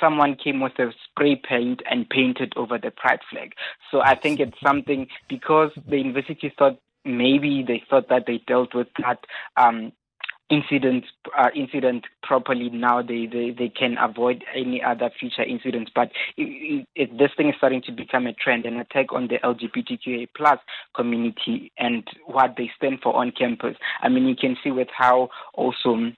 [0.00, 3.52] someone came with a spray paint and painted over the pride flag.
[3.90, 8.74] So I think it's something because the university thought maybe they thought that they dealt
[8.74, 9.18] with that
[9.56, 9.92] um,
[10.50, 11.04] incident
[11.38, 15.90] uh, incident properly now they, they, they can avoid any other future incidents.
[15.94, 19.38] But it, it, this thing is starting to become a trend an attack on the
[19.38, 20.58] lgbtqa plus
[20.94, 23.76] community and what they stand for on campus.
[24.02, 26.12] I mean you can see with how also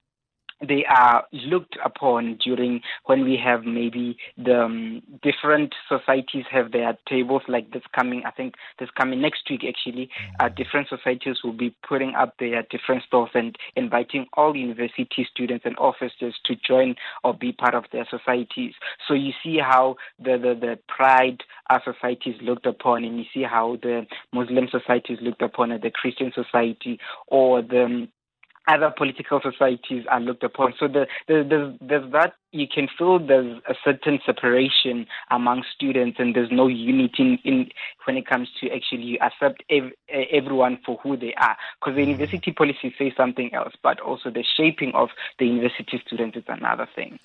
[0.60, 6.96] they are looked upon during when we have maybe the um, different societies have their
[7.08, 10.08] tables like this coming i think this coming next week actually
[10.40, 15.64] uh, different societies will be putting up their different stalls and inviting all university students
[15.64, 18.74] and officers to join or be part of their societies.
[19.06, 23.24] So you see how the the, the pride uh, society is looked upon and you
[23.32, 28.08] see how the muslim society is looked upon at the christian society or the um,
[28.68, 30.74] other political societies are looked upon.
[30.78, 36.18] So the, the, there's, there's that you can feel there's a certain separation among students,
[36.18, 37.68] and there's no unity in, in
[38.04, 41.56] when it comes to actually accept ev- everyone for who they are.
[41.80, 46.36] Because the university policy says something else, but also the shaping of the university students
[46.36, 47.18] is another thing.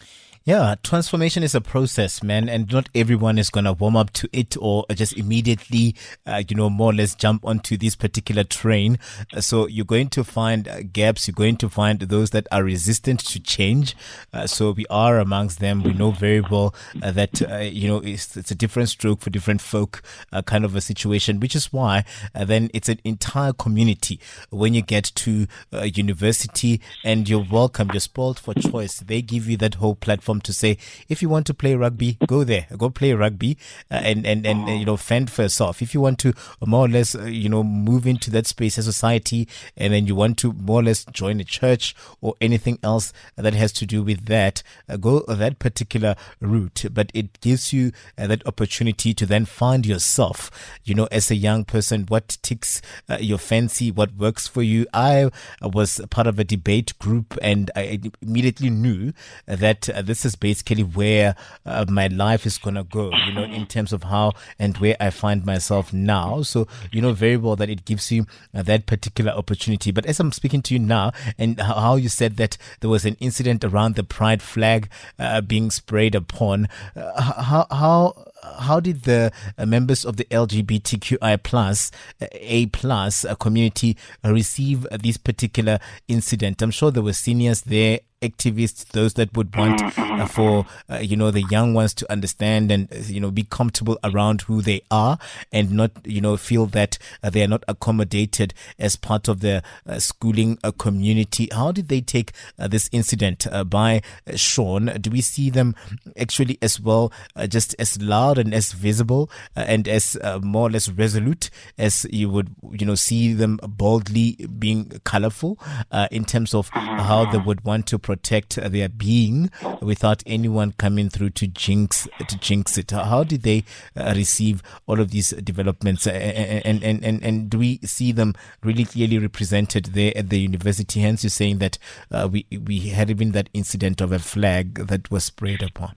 [0.43, 4.29] Yeah, transformation is a process, man, and not everyone is going to warm up to
[4.33, 8.97] it or just immediately, uh, you know, more or less jump onto this particular train.
[9.31, 11.27] Uh, so you're going to find uh, gaps.
[11.27, 13.95] You're going to find those that are resistant to change.
[14.33, 15.83] Uh, so we are amongst them.
[15.83, 19.29] We know very well uh, that, uh, you know, it's, it's, a different stroke for
[19.29, 20.01] different folk,
[20.45, 22.03] kind of a situation, which is why
[22.33, 24.19] then it's an entire community.
[24.49, 28.99] When you get to a university and you're welcome, you're spoiled for choice.
[28.99, 32.43] They give you that whole platform to say, if you want to play rugby, go
[32.43, 33.57] there, go play rugby,
[33.89, 35.81] uh, and and and uh, you know fend for yourself.
[35.81, 36.33] If you want to
[36.65, 40.15] more or less, uh, you know, move into that space as society, and then you
[40.15, 44.03] want to more or less join a church or anything else that has to do
[44.03, 46.85] with that, uh, go that particular route.
[46.91, 50.49] But it gives you uh, that opportunity to then find yourself,
[50.83, 54.85] you know, as a young person, what ticks uh, your fancy, what works for you.
[54.93, 55.29] I
[55.61, 59.11] was part of a debate group, and I immediately knew
[59.45, 63.43] that this this is basically where uh, my life is going to go, you know,
[63.43, 66.43] in terms of how and where I find myself now.
[66.43, 69.89] So, you know, very well that it gives you uh, that particular opportunity.
[69.91, 73.17] But as I'm speaking to you now and how you said that there was an
[73.19, 78.25] incident around the pride flag uh, being sprayed upon, uh, how, how,
[78.59, 84.87] how did the uh, members of the LGBTQI plus uh, A plus uh, community receive
[84.91, 86.61] this particular incident?
[86.61, 91.15] I'm sure there were seniors there activists, those that would want uh, for uh, you
[91.15, 95.17] know the young ones to understand and you know be comfortable around who they are
[95.51, 99.63] and not you know feel that uh, they are not accommodated as part of the
[99.87, 101.49] uh, schooling uh, community.
[101.51, 104.01] How did they take this incident by
[104.35, 104.85] Sean?
[104.85, 105.75] Do we see them
[106.17, 107.11] actually as well
[107.47, 108.30] just as large?
[108.31, 112.49] Loud and as visible uh, and as uh, more or less resolute as you would,
[112.71, 115.59] you know, see them boldly being colorful
[115.91, 119.49] uh, in terms of how they would want to protect their being
[119.81, 122.91] without anyone coming through to jinx to jinx it.
[122.91, 123.63] How did they
[123.95, 128.85] uh, receive all of these developments, and, and and and do we see them really
[128.85, 131.01] clearly represented there at the university?
[131.01, 131.77] Hence, you're saying that
[132.11, 135.95] uh, we we had even that incident of a flag that was sprayed upon.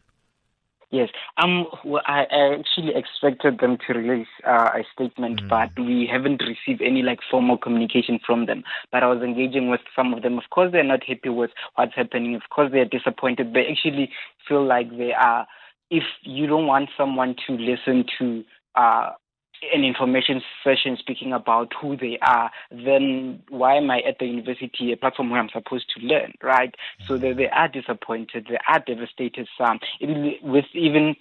[0.94, 5.48] Yes, um, well, I, I actually expected them to release uh, a statement, mm.
[5.48, 8.62] but we haven't received any like formal communication from them.
[8.92, 10.38] But I was engaging with some of them.
[10.38, 12.36] Of course, they're not happy with what's happening.
[12.36, 13.54] Of course, they're disappointed.
[13.54, 14.12] They actually
[14.46, 15.48] feel like they are.
[15.90, 18.44] If you don't want someone to listen to
[18.76, 19.10] uh,
[19.72, 24.92] an information session speaking about who they are, then why am I at the university,
[24.92, 26.74] a platform where I'm supposed to learn, right?
[27.06, 29.48] So they, they are disappointed, they are devastated.
[29.56, 29.80] Some,
[30.42, 31.16] with even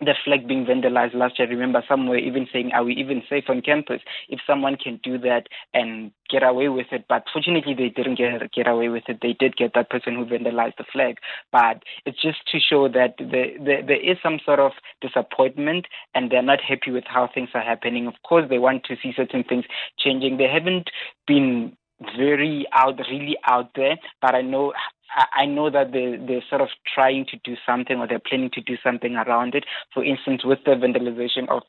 [0.00, 1.48] the flag being vandalized last year.
[1.48, 4.00] I remember some were even saying, Are we even safe on campus?
[4.28, 7.04] If someone can do that and get away with it.
[7.08, 9.18] But fortunately, they didn't get, get away with it.
[9.22, 11.16] They did get that person who vandalized the flag.
[11.52, 16.30] But it's just to show that the, the, there is some sort of disappointment and
[16.30, 18.06] they're not happy with how things are happening.
[18.06, 19.64] Of course, they want to see certain things
[19.98, 20.36] changing.
[20.36, 20.90] They haven't
[21.26, 21.76] been
[22.16, 24.72] very out, really out there, but I know
[25.34, 28.60] I know that they, they're sort of trying to do something or they're planning to
[28.60, 29.64] do something around it.
[29.94, 31.62] For instance, with the vandalization of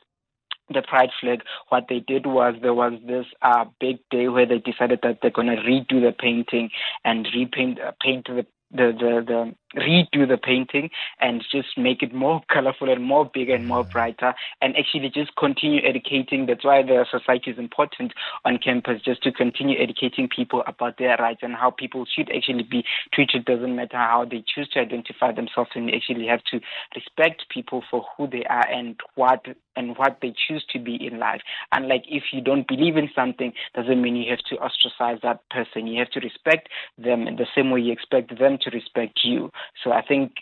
[0.70, 4.60] the pride flag, what they did was there was this uh, big day where they
[4.60, 6.70] decided that they're going to redo the painting
[7.04, 10.90] and repaint uh, paint the the, the, the redo the painting
[11.20, 15.36] and just make it more colorful and more bigger and more brighter and actually just
[15.36, 16.46] continue educating.
[16.46, 18.14] That's why the society is important
[18.46, 22.64] on campus, just to continue educating people about their rights and how people should actually
[22.64, 23.46] be treated.
[23.46, 26.60] Doesn't matter how they choose to identify themselves and actually have to
[26.96, 29.46] respect people for who they are and what
[29.76, 31.42] and what they choose to be in life.
[31.72, 35.48] And like if you don't believe in something, doesn't mean you have to ostracize that
[35.50, 35.88] person.
[35.88, 36.68] You have to respect
[36.98, 39.52] them in the same way you expect them to respect you.
[39.84, 40.34] So I think,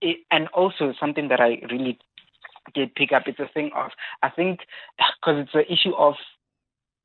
[0.00, 1.98] it, and also something that I really
[2.74, 3.90] did pick up, it's a thing of,
[4.22, 4.60] I think,
[4.96, 6.14] because it's an issue of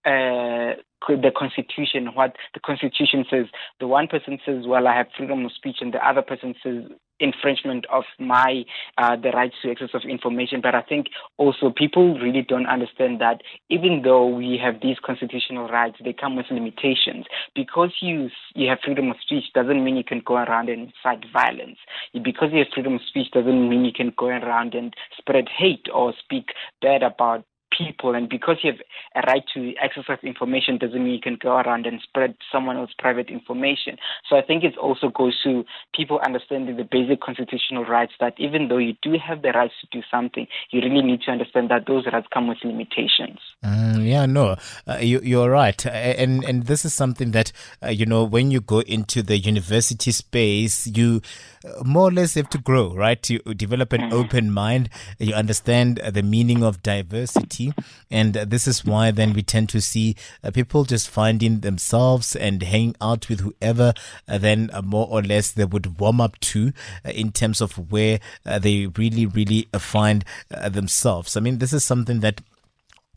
[0.05, 3.45] uh, the Constitution, what the Constitution says.
[3.79, 6.83] The one person says, "Well, I have freedom of speech," and the other person says,
[7.19, 8.63] "Infringement of my
[8.97, 11.07] uh, the rights to access of information." But I think
[11.37, 16.35] also people really don't understand that even though we have these constitutional rights, they come
[16.35, 17.25] with limitations.
[17.55, 21.25] Because you you have freedom of speech doesn't mean you can go around and incite
[21.31, 21.77] violence.
[22.13, 25.87] Because you have freedom of speech doesn't mean you can go around and spread hate
[25.93, 26.49] or speak
[26.81, 27.45] bad about
[27.77, 28.15] people.
[28.15, 28.81] And because you have
[29.23, 32.95] a right to access information doesn't mean you can go around and spread someone else's
[32.97, 33.97] private information.
[34.29, 35.63] So I think it also goes to
[35.95, 39.87] people understanding the basic constitutional rights that even though you do have the rights to
[39.91, 43.39] do something, you really need to understand that those rights come with limitations.
[43.63, 44.55] Mm, yeah, no,
[44.87, 45.85] uh, you, you're right.
[45.85, 47.51] And, and this is something that,
[47.83, 51.21] uh, you know, when you go into the university space, you
[51.65, 53.29] uh, more or less have to grow, right?
[53.29, 54.13] You develop an mm-hmm.
[54.13, 54.89] open mind.
[55.19, 57.66] You understand the meaning of diversity
[58.09, 62.61] and this is why then we tend to see uh, people just finding themselves and
[62.63, 63.93] hanging out with whoever
[64.27, 66.71] uh, then uh, more or less they would warm up to
[67.05, 71.35] in terms of where they really, really find themselves.
[71.35, 72.41] I mean, this is something that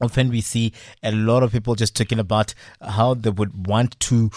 [0.00, 0.72] often we see
[1.02, 4.30] a lot of people just talking about how they would want to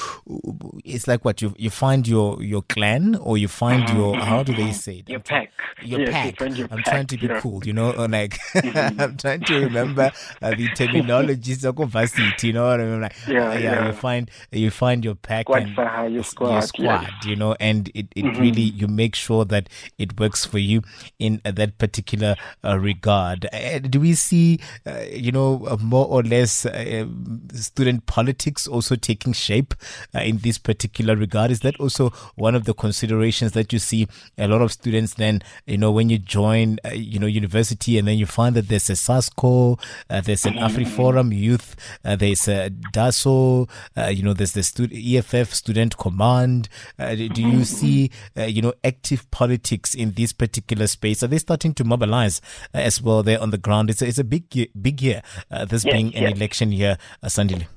[0.83, 4.53] it's like what you you find your your clan or you find your how do
[4.53, 5.09] they say it?
[5.09, 5.51] Your pack.
[5.81, 6.57] your yes, pack.
[6.57, 7.39] you i'm pack, trying to be yeah.
[7.39, 9.01] cool you know like mm-hmm.
[9.01, 10.11] i'm trying to remember
[10.41, 13.01] uh, the terminologies of varsity you know what i mean?
[13.01, 16.51] Like yeah, uh, yeah, yeah, you find you find your pack squad and your squad,
[16.51, 18.41] your squad you know and it, it mm-hmm.
[18.41, 20.81] really you make sure that it works for you
[21.19, 23.47] in uh, that particular uh, regard.
[23.53, 27.05] Uh, do we see uh, you know uh, more or less uh,
[27.53, 29.73] student politics also taking shape
[30.15, 31.51] uh, in this particular regard?
[31.51, 35.41] Is that also one of the considerations that you see a lot of students then,
[35.65, 38.89] you know, when you join, uh, you know, university and then you find that there's
[38.89, 39.79] a SASCO,
[40.09, 41.75] uh, there's an AfriForum youth,
[42.05, 43.69] uh, there's a DASO,
[44.13, 46.69] you know, there's the stud- EFF student command.
[46.97, 51.23] do you see, you know, active politics in this particular space?
[51.23, 52.41] Are they starting to mobilize
[52.73, 53.89] as well there on the ground?
[53.89, 55.21] It's a, it's a big, big year
[55.51, 56.37] uh, this yes, being an yes.
[56.37, 57.67] election year, uh, Sandile?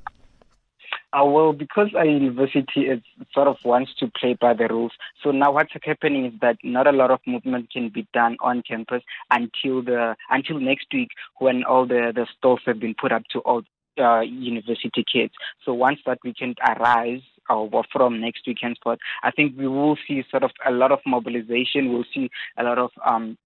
[1.12, 3.00] Uh, well, because our university is
[3.32, 4.92] sort of wants to play by the rules.
[5.22, 8.62] So now what's happening is that not a lot of movement can be done on
[8.62, 11.08] campus until the until next week
[11.38, 13.62] when all the the stalls have been put up to all
[13.98, 15.32] uh, university kids.
[15.64, 20.24] So once that weekend arrives, or from next week henceforth, I think we will see
[20.30, 21.92] sort of a lot of mobilization.
[21.92, 23.38] We'll see a lot of um,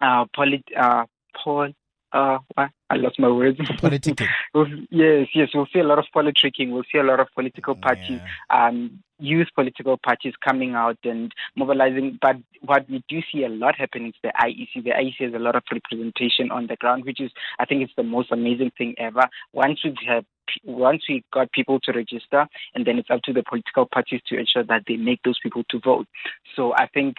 [0.00, 1.04] uh, polit- uh,
[1.42, 1.74] Paul
[2.14, 3.58] uh, I lost my words.
[3.82, 4.28] Politicking.
[4.90, 6.70] yes, yes, we'll see a lot of politicking.
[6.70, 8.68] We'll see a lot of political parties, yeah.
[8.68, 12.18] um, youth political parties coming out and mobilizing.
[12.22, 14.84] But what we do see a lot happening is the IEC.
[14.84, 17.92] The IEC has a lot of representation on the ground, which is, I think, it's
[17.96, 19.28] the most amazing thing ever.
[19.52, 20.24] Once we have
[20.62, 24.38] once we got people to register, and then it's up to the political parties to
[24.38, 26.06] ensure that they make those people to vote.
[26.54, 27.16] So I think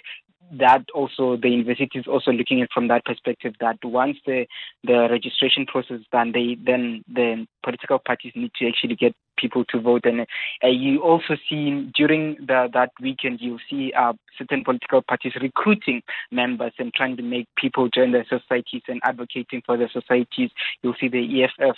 [0.51, 4.45] that also the university is also looking at from that perspective that once the
[4.83, 9.65] the registration process is done, they then the political parties need to actually get people
[9.65, 10.05] to vote.
[10.05, 10.21] And
[10.63, 16.01] uh, you also see during the, that weekend, you'll see uh, certain political parties recruiting
[16.31, 20.51] members and trying to make people join their societies and advocating for their societies.
[20.81, 21.75] You'll see the EFF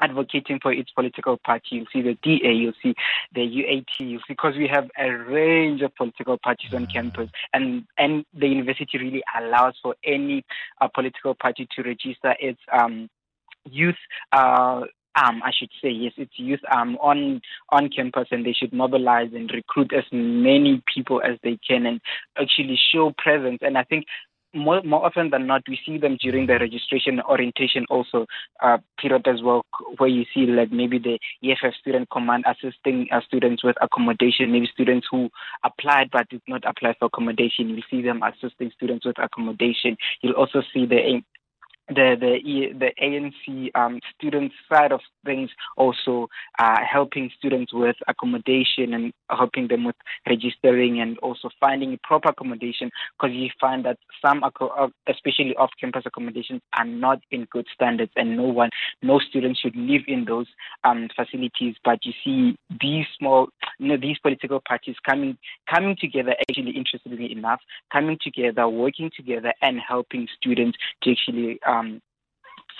[0.00, 1.66] advocating for its political party.
[1.70, 2.94] You'll see the DA, you'll see
[3.34, 7.84] the UAT, you'll see, because we have a range of political parties on campus, and
[7.98, 10.44] and the university really allows for any
[10.80, 13.08] uh, political party to register its um,
[13.64, 13.96] youth.
[14.32, 14.82] Uh,
[15.16, 17.40] um, I should say yes, it's youth um on
[17.70, 22.00] on campus, and they should mobilize and recruit as many people as they can, and
[22.38, 23.58] actually show presence.
[23.60, 24.04] And I think
[24.54, 28.26] more, more often than not, we see them during the registration orientation also
[28.62, 29.64] uh, period as well,
[29.98, 34.68] where you see like maybe the EFF student command assisting uh, students with accommodation, maybe
[34.72, 35.28] students who
[35.64, 37.68] applied but did not apply for accommodation.
[37.68, 39.96] You see them assisting students with accommodation.
[40.22, 41.22] You'll also see the
[41.90, 46.28] the the the ANC um, student side of things also
[46.58, 49.96] uh, helping students with accommodation and helping them with
[50.28, 56.04] registering and also finding proper accommodation because you find that some uh, especially off campus
[56.06, 58.70] accommodations are not in good standards and no one
[59.02, 60.46] no student should live in those
[60.84, 61.74] um, facilities.
[61.84, 65.36] But you see these small you know these political parties coming
[65.68, 67.60] coming together actually interestingly enough
[67.92, 72.00] coming together working together and helping students to actually um, um,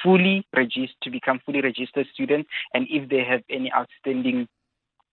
[0.02, 4.48] fully register to become fully registered students, and if they have any outstanding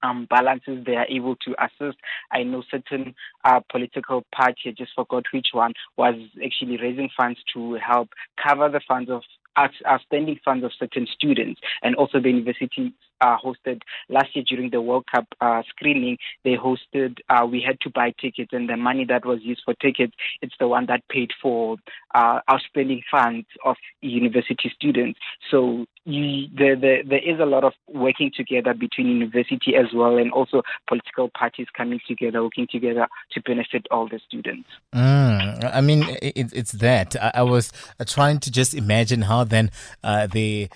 [0.04, 1.98] um, balances they are able to assist.
[2.32, 7.40] I know certain uh, political party, I just forgot which one, was actually raising funds
[7.54, 8.10] to help
[8.42, 9.24] cover the funds of
[9.58, 11.60] outstanding funds of certain students.
[11.82, 16.18] And also the university uh, hosted last year during the World Cup uh, screening.
[16.44, 17.18] They hosted.
[17.30, 20.56] Uh, we had to buy tickets, and the money that was used for tickets, it's
[20.60, 21.78] the one that paid for
[22.16, 25.20] uh, outstanding funds of university students.
[25.52, 30.18] So you, the, the, there is a lot of working together between university as well,
[30.18, 34.70] and also political parties coming together, working together to benefit all the students.
[34.96, 37.16] Mm, I mean, it, it's that.
[37.22, 39.72] I, I was uh, trying to just imagine how then
[40.04, 40.70] uh, the,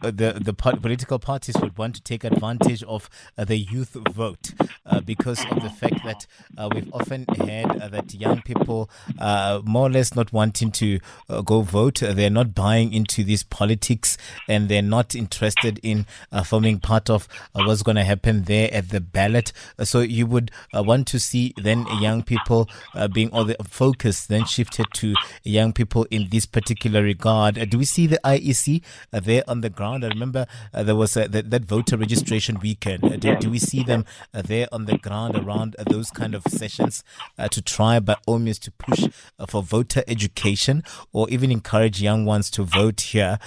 [0.00, 4.52] the the political parties would want to take advantage of uh, the youth vote
[4.86, 6.26] uh, because of the fact that
[6.56, 10.98] uh, we've often heard uh, that young people, uh, more or less, not wanting to
[11.44, 12.00] go vote.
[12.00, 14.16] they're not buying into these politics
[14.48, 16.06] and they're not interested in
[16.44, 19.52] forming part of what's going to happen there at the ballot.
[19.82, 22.68] so you would want to see then young people
[23.12, 27.54] being all the focus then shifted to young people in this particular regard.
[27.70, 28.82] do we see the IEC
[29.12, 30.04] there on the ground?
[30.04, 33.04] I remember there was a, the, that voter registration weekend?
[33.04, 36.34] Uh, do, do, we see them uh, there on the ground around uh, those kind
[36.34, 37.04] of sessions
[37.50, 39.06] to try by all means to push
[39.48, 40.82] for voter education
[41.12, 43.38] or even encourage young ones to vote here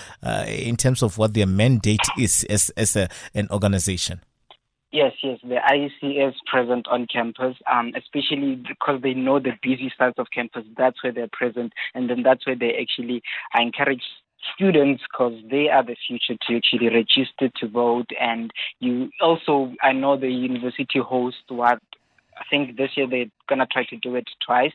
[0.48, 4.22] in terms of what their mandate is as, as a, an organization?
[4.92, 5.38] Yes, yes.
[5.44, 10.28] The IEC is present on campus, um, especially because they know the busy sides of
[10.34, 10.64] campus.
[10.78, 13.22] That's where they're present, and then that's where they actually
[13.58, 14.02] encourage
[14.56, 18.10] students because they are the future to actually register to vote.
[18.20, 21.80] And you also, I know the university hosts what
[22.40, 24.72] I think this year they're going to try to do it twice.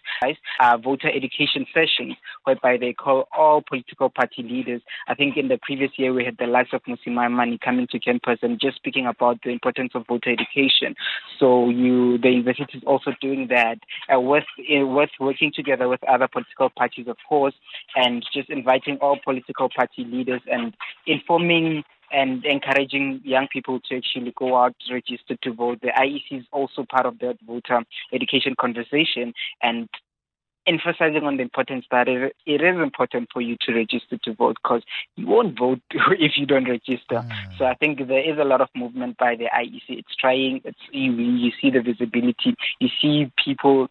[0.61, 4.83] Uh, voter education sessions, whereby they call all political party leaders.
[5.09, 7.99] I think in the previous year we had the likes of Mmusi Maimane coming to
[7.99, 10.95] campus and just speaking about the importance of voter education.
[11.39, 13.79] So you, the university is also doing that
[14.13, 17.55] uh, with uh, with working together with other political parties, of course,
[17.97, 20.75] and just inviting all political party leaders and
[21.07, 25.81] informing and encouraging young people to actually go out, register to vote.
[25.81, 27.83] The IEC is also part of that voter
[28.13, 29.33] education conversation
[29.63, 29.89] and
[30.67, 34.57] emphasizing on the importance that it, it is important for you to register to vote
[34.63, 34.83] because
[35.17, 37.17] you won't vote if you don't register.
[37.17, 37.59] Mm.
[37.59, 39.83] So I think there is a lot of movement by the IEC.
[39.89, 43.89] It's trying, it's you see the visibility, you see people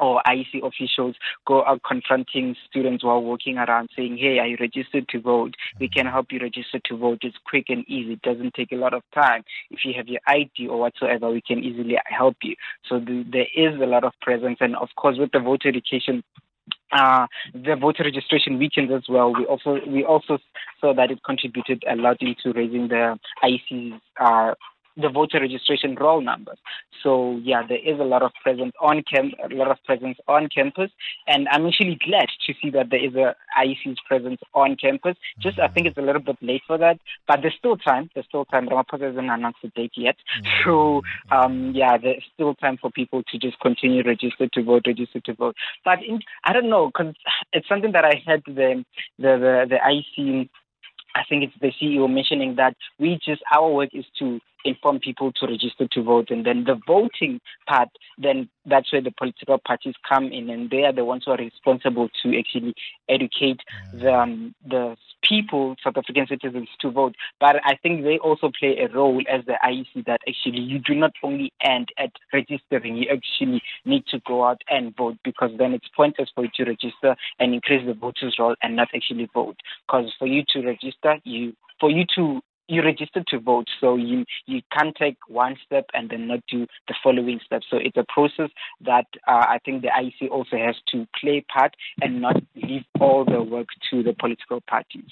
[0.00, 1.16] or IEC officials
[1.46, 5.54] go out confronting students while walking around saying, Hey, are you registered to vote?
[5.80, 7.18] We can help you register to vote.
[7.22, 8.14] It's quick and easy.
[8.14, 9.44] It doesn't take a lot of time.
[9.70, 12.56] If you have your ID or whatsoever, we can easily help you.
[12.88, 14.58] So the, there is a lot of presence.
[14.60, 16.22] And of course, with the voter education
[16.92, 19.32] uh, the voter registration weekends as well.
[19.34, 20.38] We also we also
[20.80, 24.54] saw that it contributed a lot into raising the IEC's uh,
[24.96, 26.58] the voter registration roll numbers.
[27.02, 30.48] So yeah, there is a lot of presence on camp, a lot of presence on
[30.48, 30.90] campus,
[31.26, 35.16] and I'm actually glad to see that there is a IEC's presence on campus.
[35.38, 38.10] Just I think it's a little bit late for that, but there's still time.
[38.14, 38.68] There's still time.
[38.68, 40.68] Ramaphosa hasn't announced the date yet, mm-hmm.
[40.68, 45.20] so um, yeah, there's still time for people to just continue register to vote, register
[45.20, 45.56] to vote.
[45.84, 47.14] But in, I don't know because
[47.52, 48.84] it's something that I had the
[49.18, 50.48] the the, the IEC
[51.14, 55.32] I think it's the CEO mentioning that we just our work is to inform people
[55.32, 57.88] to register to vote, and then the voting part,
[58.18, 61.36] then that's where the political parties come in, and they are the ones who are
[61.36, 62.74] responsible to actually
[63.08, 63.60] educate
[63.92, 67.14] the um, the people, South African citizens, to vote.
[67.40, 70.94] But I think they also play a role as the IEC that actually you do
[70.94, 75.72] not only end at registering, you actually need to go out and vote because then
[75.72, 79.56] it's pointless for you to register and increase the voters' roll and not actually vote.
[79.86, 84.24] Because for you to register, you for you to you registered to vote, so you
[84.46, 87.62] you can't take one step and then not do the following step.
[87.68, 88.50] So it's a process
[88.82, 93.24] that uh, I think the IEC also has to play part and not leave all
[93.24, 95.10] the work to the political parties.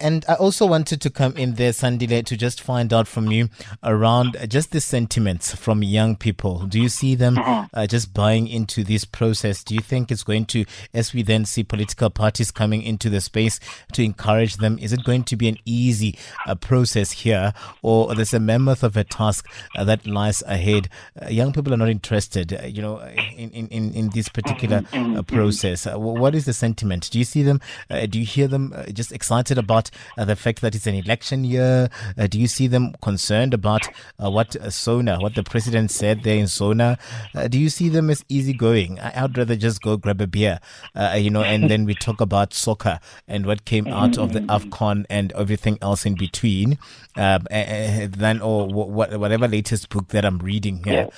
[0.00, 3.48] And I also wanted to come in there, Sandile, to just find out from you
[3.82, 6.66] around just the sentiments from young people.
[6.66, 7.66] Do you see them uh-huh.
[7.72, 9.62] uh, just buying into this process?
[9.62, 13.20] Do you think it's going to, as we then see political parties coming into the
[13.20, 13.60] space
[13.92, 18.34] to encourage them, is it going to be an easy uh, process here, or there's
[18.34, 20.88] a mammoth of a task uh, that lies ahead?
[21.20, 23.00] Uh, young people are not interested, uh, you know,
[23.36, 25.86] in, in, in this particular uh, process.
[25.86, 27.10] what is the sentiment?
[27.10, 27.60] Do you see them?
[28.08, 29.73] do you hear them just excited about?
[29.74, 31.88] About uh, the fact that it's an election year?
[32.16, 33.86] Uh, do you see them concerned about
[34.22, 36.96] uh, what uh, Sona, what the president said there in Sona?
[37.34, 38.98] Uh, do you see them as easygoing?
[39.00, 40.60] I- would rather just go grab a beer,
[40.94, 44.40] uh, you know, and then we talk about soccer and what came out of the
[44.40, 46.78] AFCON and everything else in between,
[47.16, 51.08] um, than or whatever latest book that I'm reading here,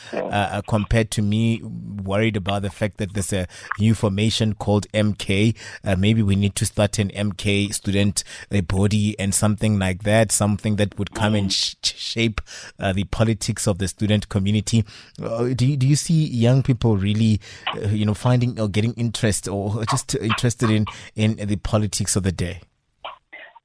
[0.68, 3.48] compared to me worried about the fact that there's a
[3.80, 5.56] new formation called MK.
[5.98, 10.76] maybe we need to start an MK student a body and something like that, something
[10.76, 12.40] that would come and sh- shape
[12.78, 14.84] uh, the politics of the student community.
[15.22, 17.40] Uh, do, you, do you see young people really,
[17.74, 22.22] uh, you know, finding or getting interest or just interested in, in the politics of
[22.22, 22.60] the day?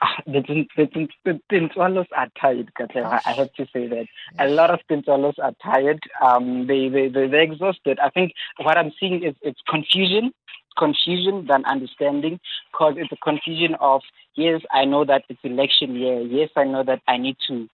[0.04, 0.42] Ah, the,
[0.76, 3.22] the, the, the are tired, Katleva.
[3.24, 4.08] I have to say that.
[4.40, 6.00] A lot of Tintswalos are tired.
[6.20, 8.00] Um, they, they, they, they're exhausted.
[8.00, 10.34] I think what I'm seeing is it's confusion
[10.82, 12.40] confusion than understanding
[12.72, 14.02] because it's a confusion of
[14.36, 16.22] yes, I know that it's election year.
[16.22, 17.68] Yes, I know that I need to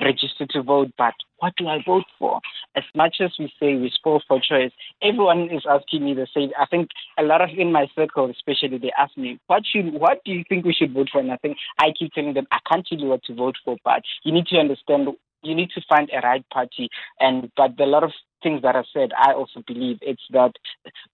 [0.00, 2.40] register to vote, but what do I vote for?
[2.76, 6.50] As much as we say we spoil for choice, everyone is asking me the same.
[6.58, 6.88] I think
[7.18, 10.44] a lot of in my circle, especially, they ask me, "What should, what do you
[10.48, 12.98] think we should vote for?" And I think I keep telling them, "I can't tell
[12.98, 15.08] you what to vote for, but you need to understand
[15.42, 16.88] you need to find a right party.
[17.18, 18.12] And but a lot of
[18.42, 20.52] things that are said, I also believe it's that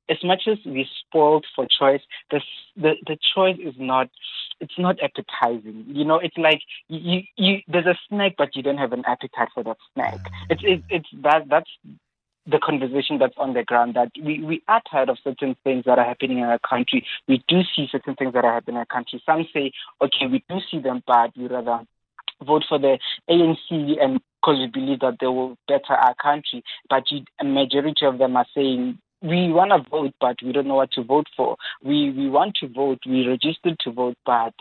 [0.08, 2.40] as much as we spoiled for choice, the
[2.76, 4.08] the, the choice is not
[4.60, 5.84] it's not appetizing.
[5.88, 9.48] You know, it's like you, you there's a snack, but you don't have an appetite
[9.54, 10.20] for that snack.
[10.50, 11.70] It's it's, it's that that's
[12.46, 15.98] the conversation that's on the ground that we, we are tired of certain things that
[15.98, 17.04] are happening in our country.
[17.26, 19.20] We do see certain things that are happening in our country.
[19.26, 21.84] Some say, okay, we do see them, but we rather
[22.44, 22.98] vote for the
[23.30, 26.62] ANC and because we believe that they will better our country.
[26.88, 30.68] But you, a majority of them are saying we want to vote, but we don't
[30.68, 31.56] know what to vote for.
[31.82, 33.00] We we want to vote.
[33.06, 34.54] We registered to vote, but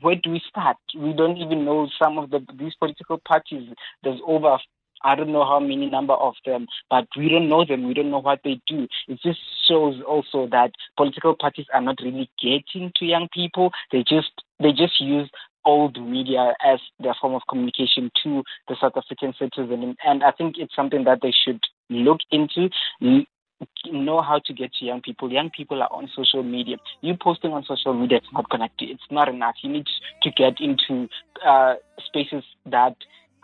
[0.00, 0.76] where do we start?
[0.96, 3.68] We don't even know some of the these political parties.
[4.02, 4.58] There's over
[5.04, 7.86] I don't know how many number of them, but we don't know them.
[7.86, 8.88] We don't know what they do.
[9.06, 9.38] It just
[9.68, 13.70] shows also that political parties are not really getting to young people.
[13.92, 15.28] They just they just use
[15.64, 19.96] old media as their form of communication to the South African citizen.
[20.04, 21.60] And I think it's something that they should
[21.90, 22.68] look into,
[23.86, 25.32] know how to get to young people.
[25.32, 26.76] Young people are on social media.
[27.00, 28.90] You posting on social media, it's not connected.
[28.90, 29.54] It's not enough.
[29.62, 29.86] You need
[30.22, 31.08] to get into
[31.46, 31.74] uh,
[32.06, 32.96] spaces that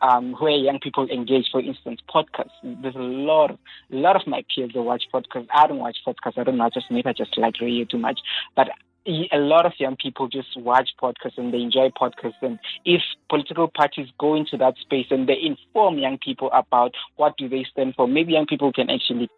[0.03, 1.47] um, where young people engage.
[1.53, 2.51] For instance, podcasts.
[2.63, 3.59] There's a lot, of,
[3.93, 5.49] a lot of my peers that watch podcasts.
[5.55, 6.39] I don't watch podcasts.
[6.39, 6.65] I don't know.
[6.65, 8.19] I just maybe I just like radio too much.
[8.57, 8.69] But
[9.07, 12.43] a lot of young people just watch podcasts and they enjoy podcasts.
[12.43, 17.37] And if political parties go into that space and they inform young people about what
[17.37, 19.29] do they stand for, maybe young people can actually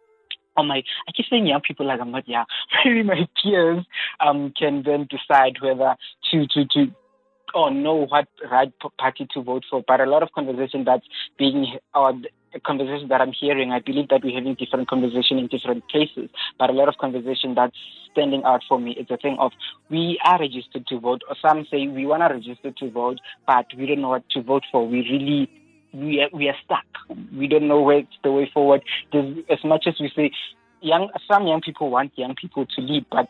[0.57, 2.45] oh my, I keep saying young people like I'm not young.
[2.85, 3.87] Maybe my peers
[4.21, 5.97] um, can then decide whether
[6.31, 6.95] to, to, to
[7.55, 11.07] or know what right party to vote for, but a lot of conversation that's
[11.39, 12.15] being or
[12.61, 16.71] conversation that I'm hearing, I believe that we're having different conversation in different places, but
[16.71, 17.77] a lot of conversation that's
[18.11, 19.53] standing out for me is the thing of
[19.91, 23.67] we are registered to vote, or some say we want to register to vote, but
[23.77, 24.87] we don't know what to vote for.
[24.87, 25.51] We really
[25.93, 26.87] we are, we are stuck.
[27.37, 28.83] We don't know where's the way forward.
[29.13, 30.31] There's, as much as we say,
[30.81, 33.29] young some young people want young people to lead, but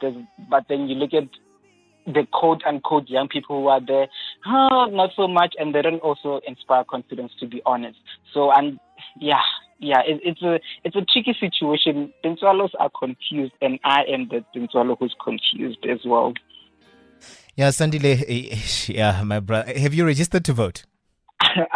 [0.51, 1.29] but then you look at
[2.07, 4.09] the quote unquote young people who are there,
[4.45, 7.33] huh, not so much, and they don't also inspire confidence.
[7.41, 7.99] To be honest,
[8.33, 8.79] so and
[9.19, 9.43] yeah,
[9.79, 12.13] yeah, it, it's a it's a tricky situation.
[12.25, 16.35] Dintswalos are confused, and I am the Dintswalo who's confused as well.
[17.57, 18.57] Yeah, Sandile, eh,
[18.89, 20.85] yeah, my brother, have you registered to vote?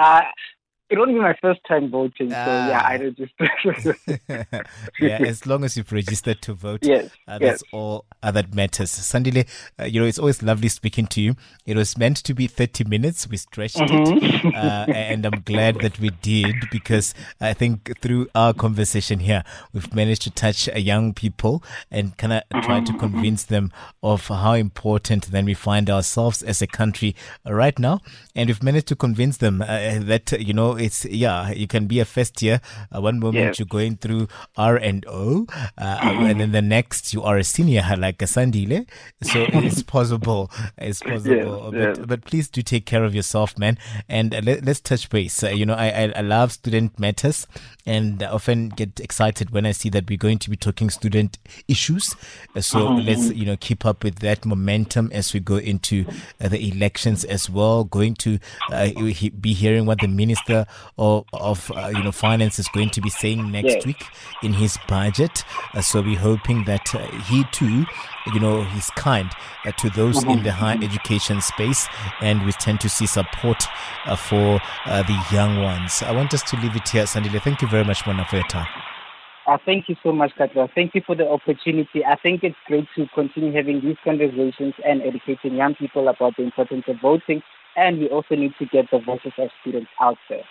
[0.89, 3.97] it won't be my first time voting, so yeah, I registered.
[5.01, 7.72] yeah, as long as you've registered to vote, yes, uh, that's yes.
[7.72, 8.93] all uh, that matters.
[8.93, 9.49] Sandile,
[9.80, 11.34] uh, you know, it's always lovely speaking to you.
[11.66, 13.28] It was meant to be 30 minutes.
[13.28, 14.47] We stretched mm-hmm.
[14.47, 19.43] it, uh, and I'm glad that we did because I think through our conversation here,
[19.72, 22.64] we've managed to touch uh, young people and kind of mm-hmm.
[22.64, 23.72] try to convince them
[24.05, 28.01] of how important then we find ourselves as a country right now.
[28.37, 32.01] And we've managed to convince them uh, that, you know, it's yeah, you can be
[32.01, 32.61] a first year.
[32.95, 35.47] Uh, one moment you're going through R and O,
[35.79, 38.87] uh, and then the next you are a senior like a Sandile.
[39.22, 40.51] So it's possible.
[40.79, 41.72] It's possible.
[41.72, 43.79] but, but please do take care of yourself, man.
[44.09, 45.43] And uh, let, us touch base.
[45.43, 47.47] Uh, you know, I, I, I love student matters,
[47.85, 51.39] and I often get excited when I see that we're going to be talking student
[51.68, 52.14] issues.
[52.55, 53.03] Uh, so uh-huh.
[53.05, 56.05] let's you know keep up with that momentum as we go into
[56.39, 57.85] the elections as well.
[57.85, 58.39] Going to
[59.41, 60.66] be hearing what the minister
[60.99, 63.87] of, of uh, you know finance is going to be saying next yes.
[63.87, 64.05] week
[64.43, 65.45] in his budget.
[65.75, 67.85] Uh, so we're hoping that uh, he too,
[68.33, 69.31] you know, he's kind
[69.64, 70.31] uh, to those mm-hmm.
[70.31, 71.89] in the higher education space,
[72.21, 73.64] and we tend to see support
[74.07, 76.03] uh, for uh, the young ones.
[76.03, 77.43] I want us to leave it here, Sandile.
[77.43, 78.69] Thank you very much, Mona, for your time.
[79.47, 80.69] Uh, thank you so much, Katwa.
[80.75, 82.05] Thank you for the opportunity.
[82.05, 86.43] I think it's great to continue having these conversations and educating young people about the
[86.43, 87.43] importance of voting.
[87.77, 90.43] And we also need to get the voices of students out there.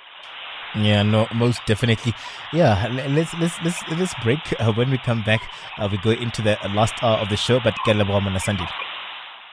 [0.76, 2.14] Yeah, no, most definitely.
[2.52, 4.40] Yeah, let's let's let's let's break.
[4.60, 5.42] Uh, when we come back,
[5.78, 7.60] uh, we go into the last hour of the show.
[7.64, 8.70] But Kelabwamana Sandile.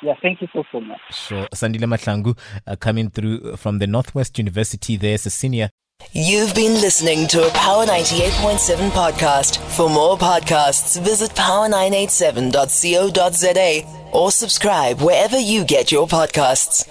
[0.02, 0.98] Yeah, thank you so so much.
[1.10, 2.36] Sure, Sandile Mahlangu
[2.66, 4.96] uh, coming through from the Northwest University.
[4.96, 5.70] There's a senior.
[6.12, 9.56] You've been listening to a Power 98.7 podcast.
[9.76, 16.86] For more podcasts, visit power987.co.za or subscribe wherever you get your podcasts.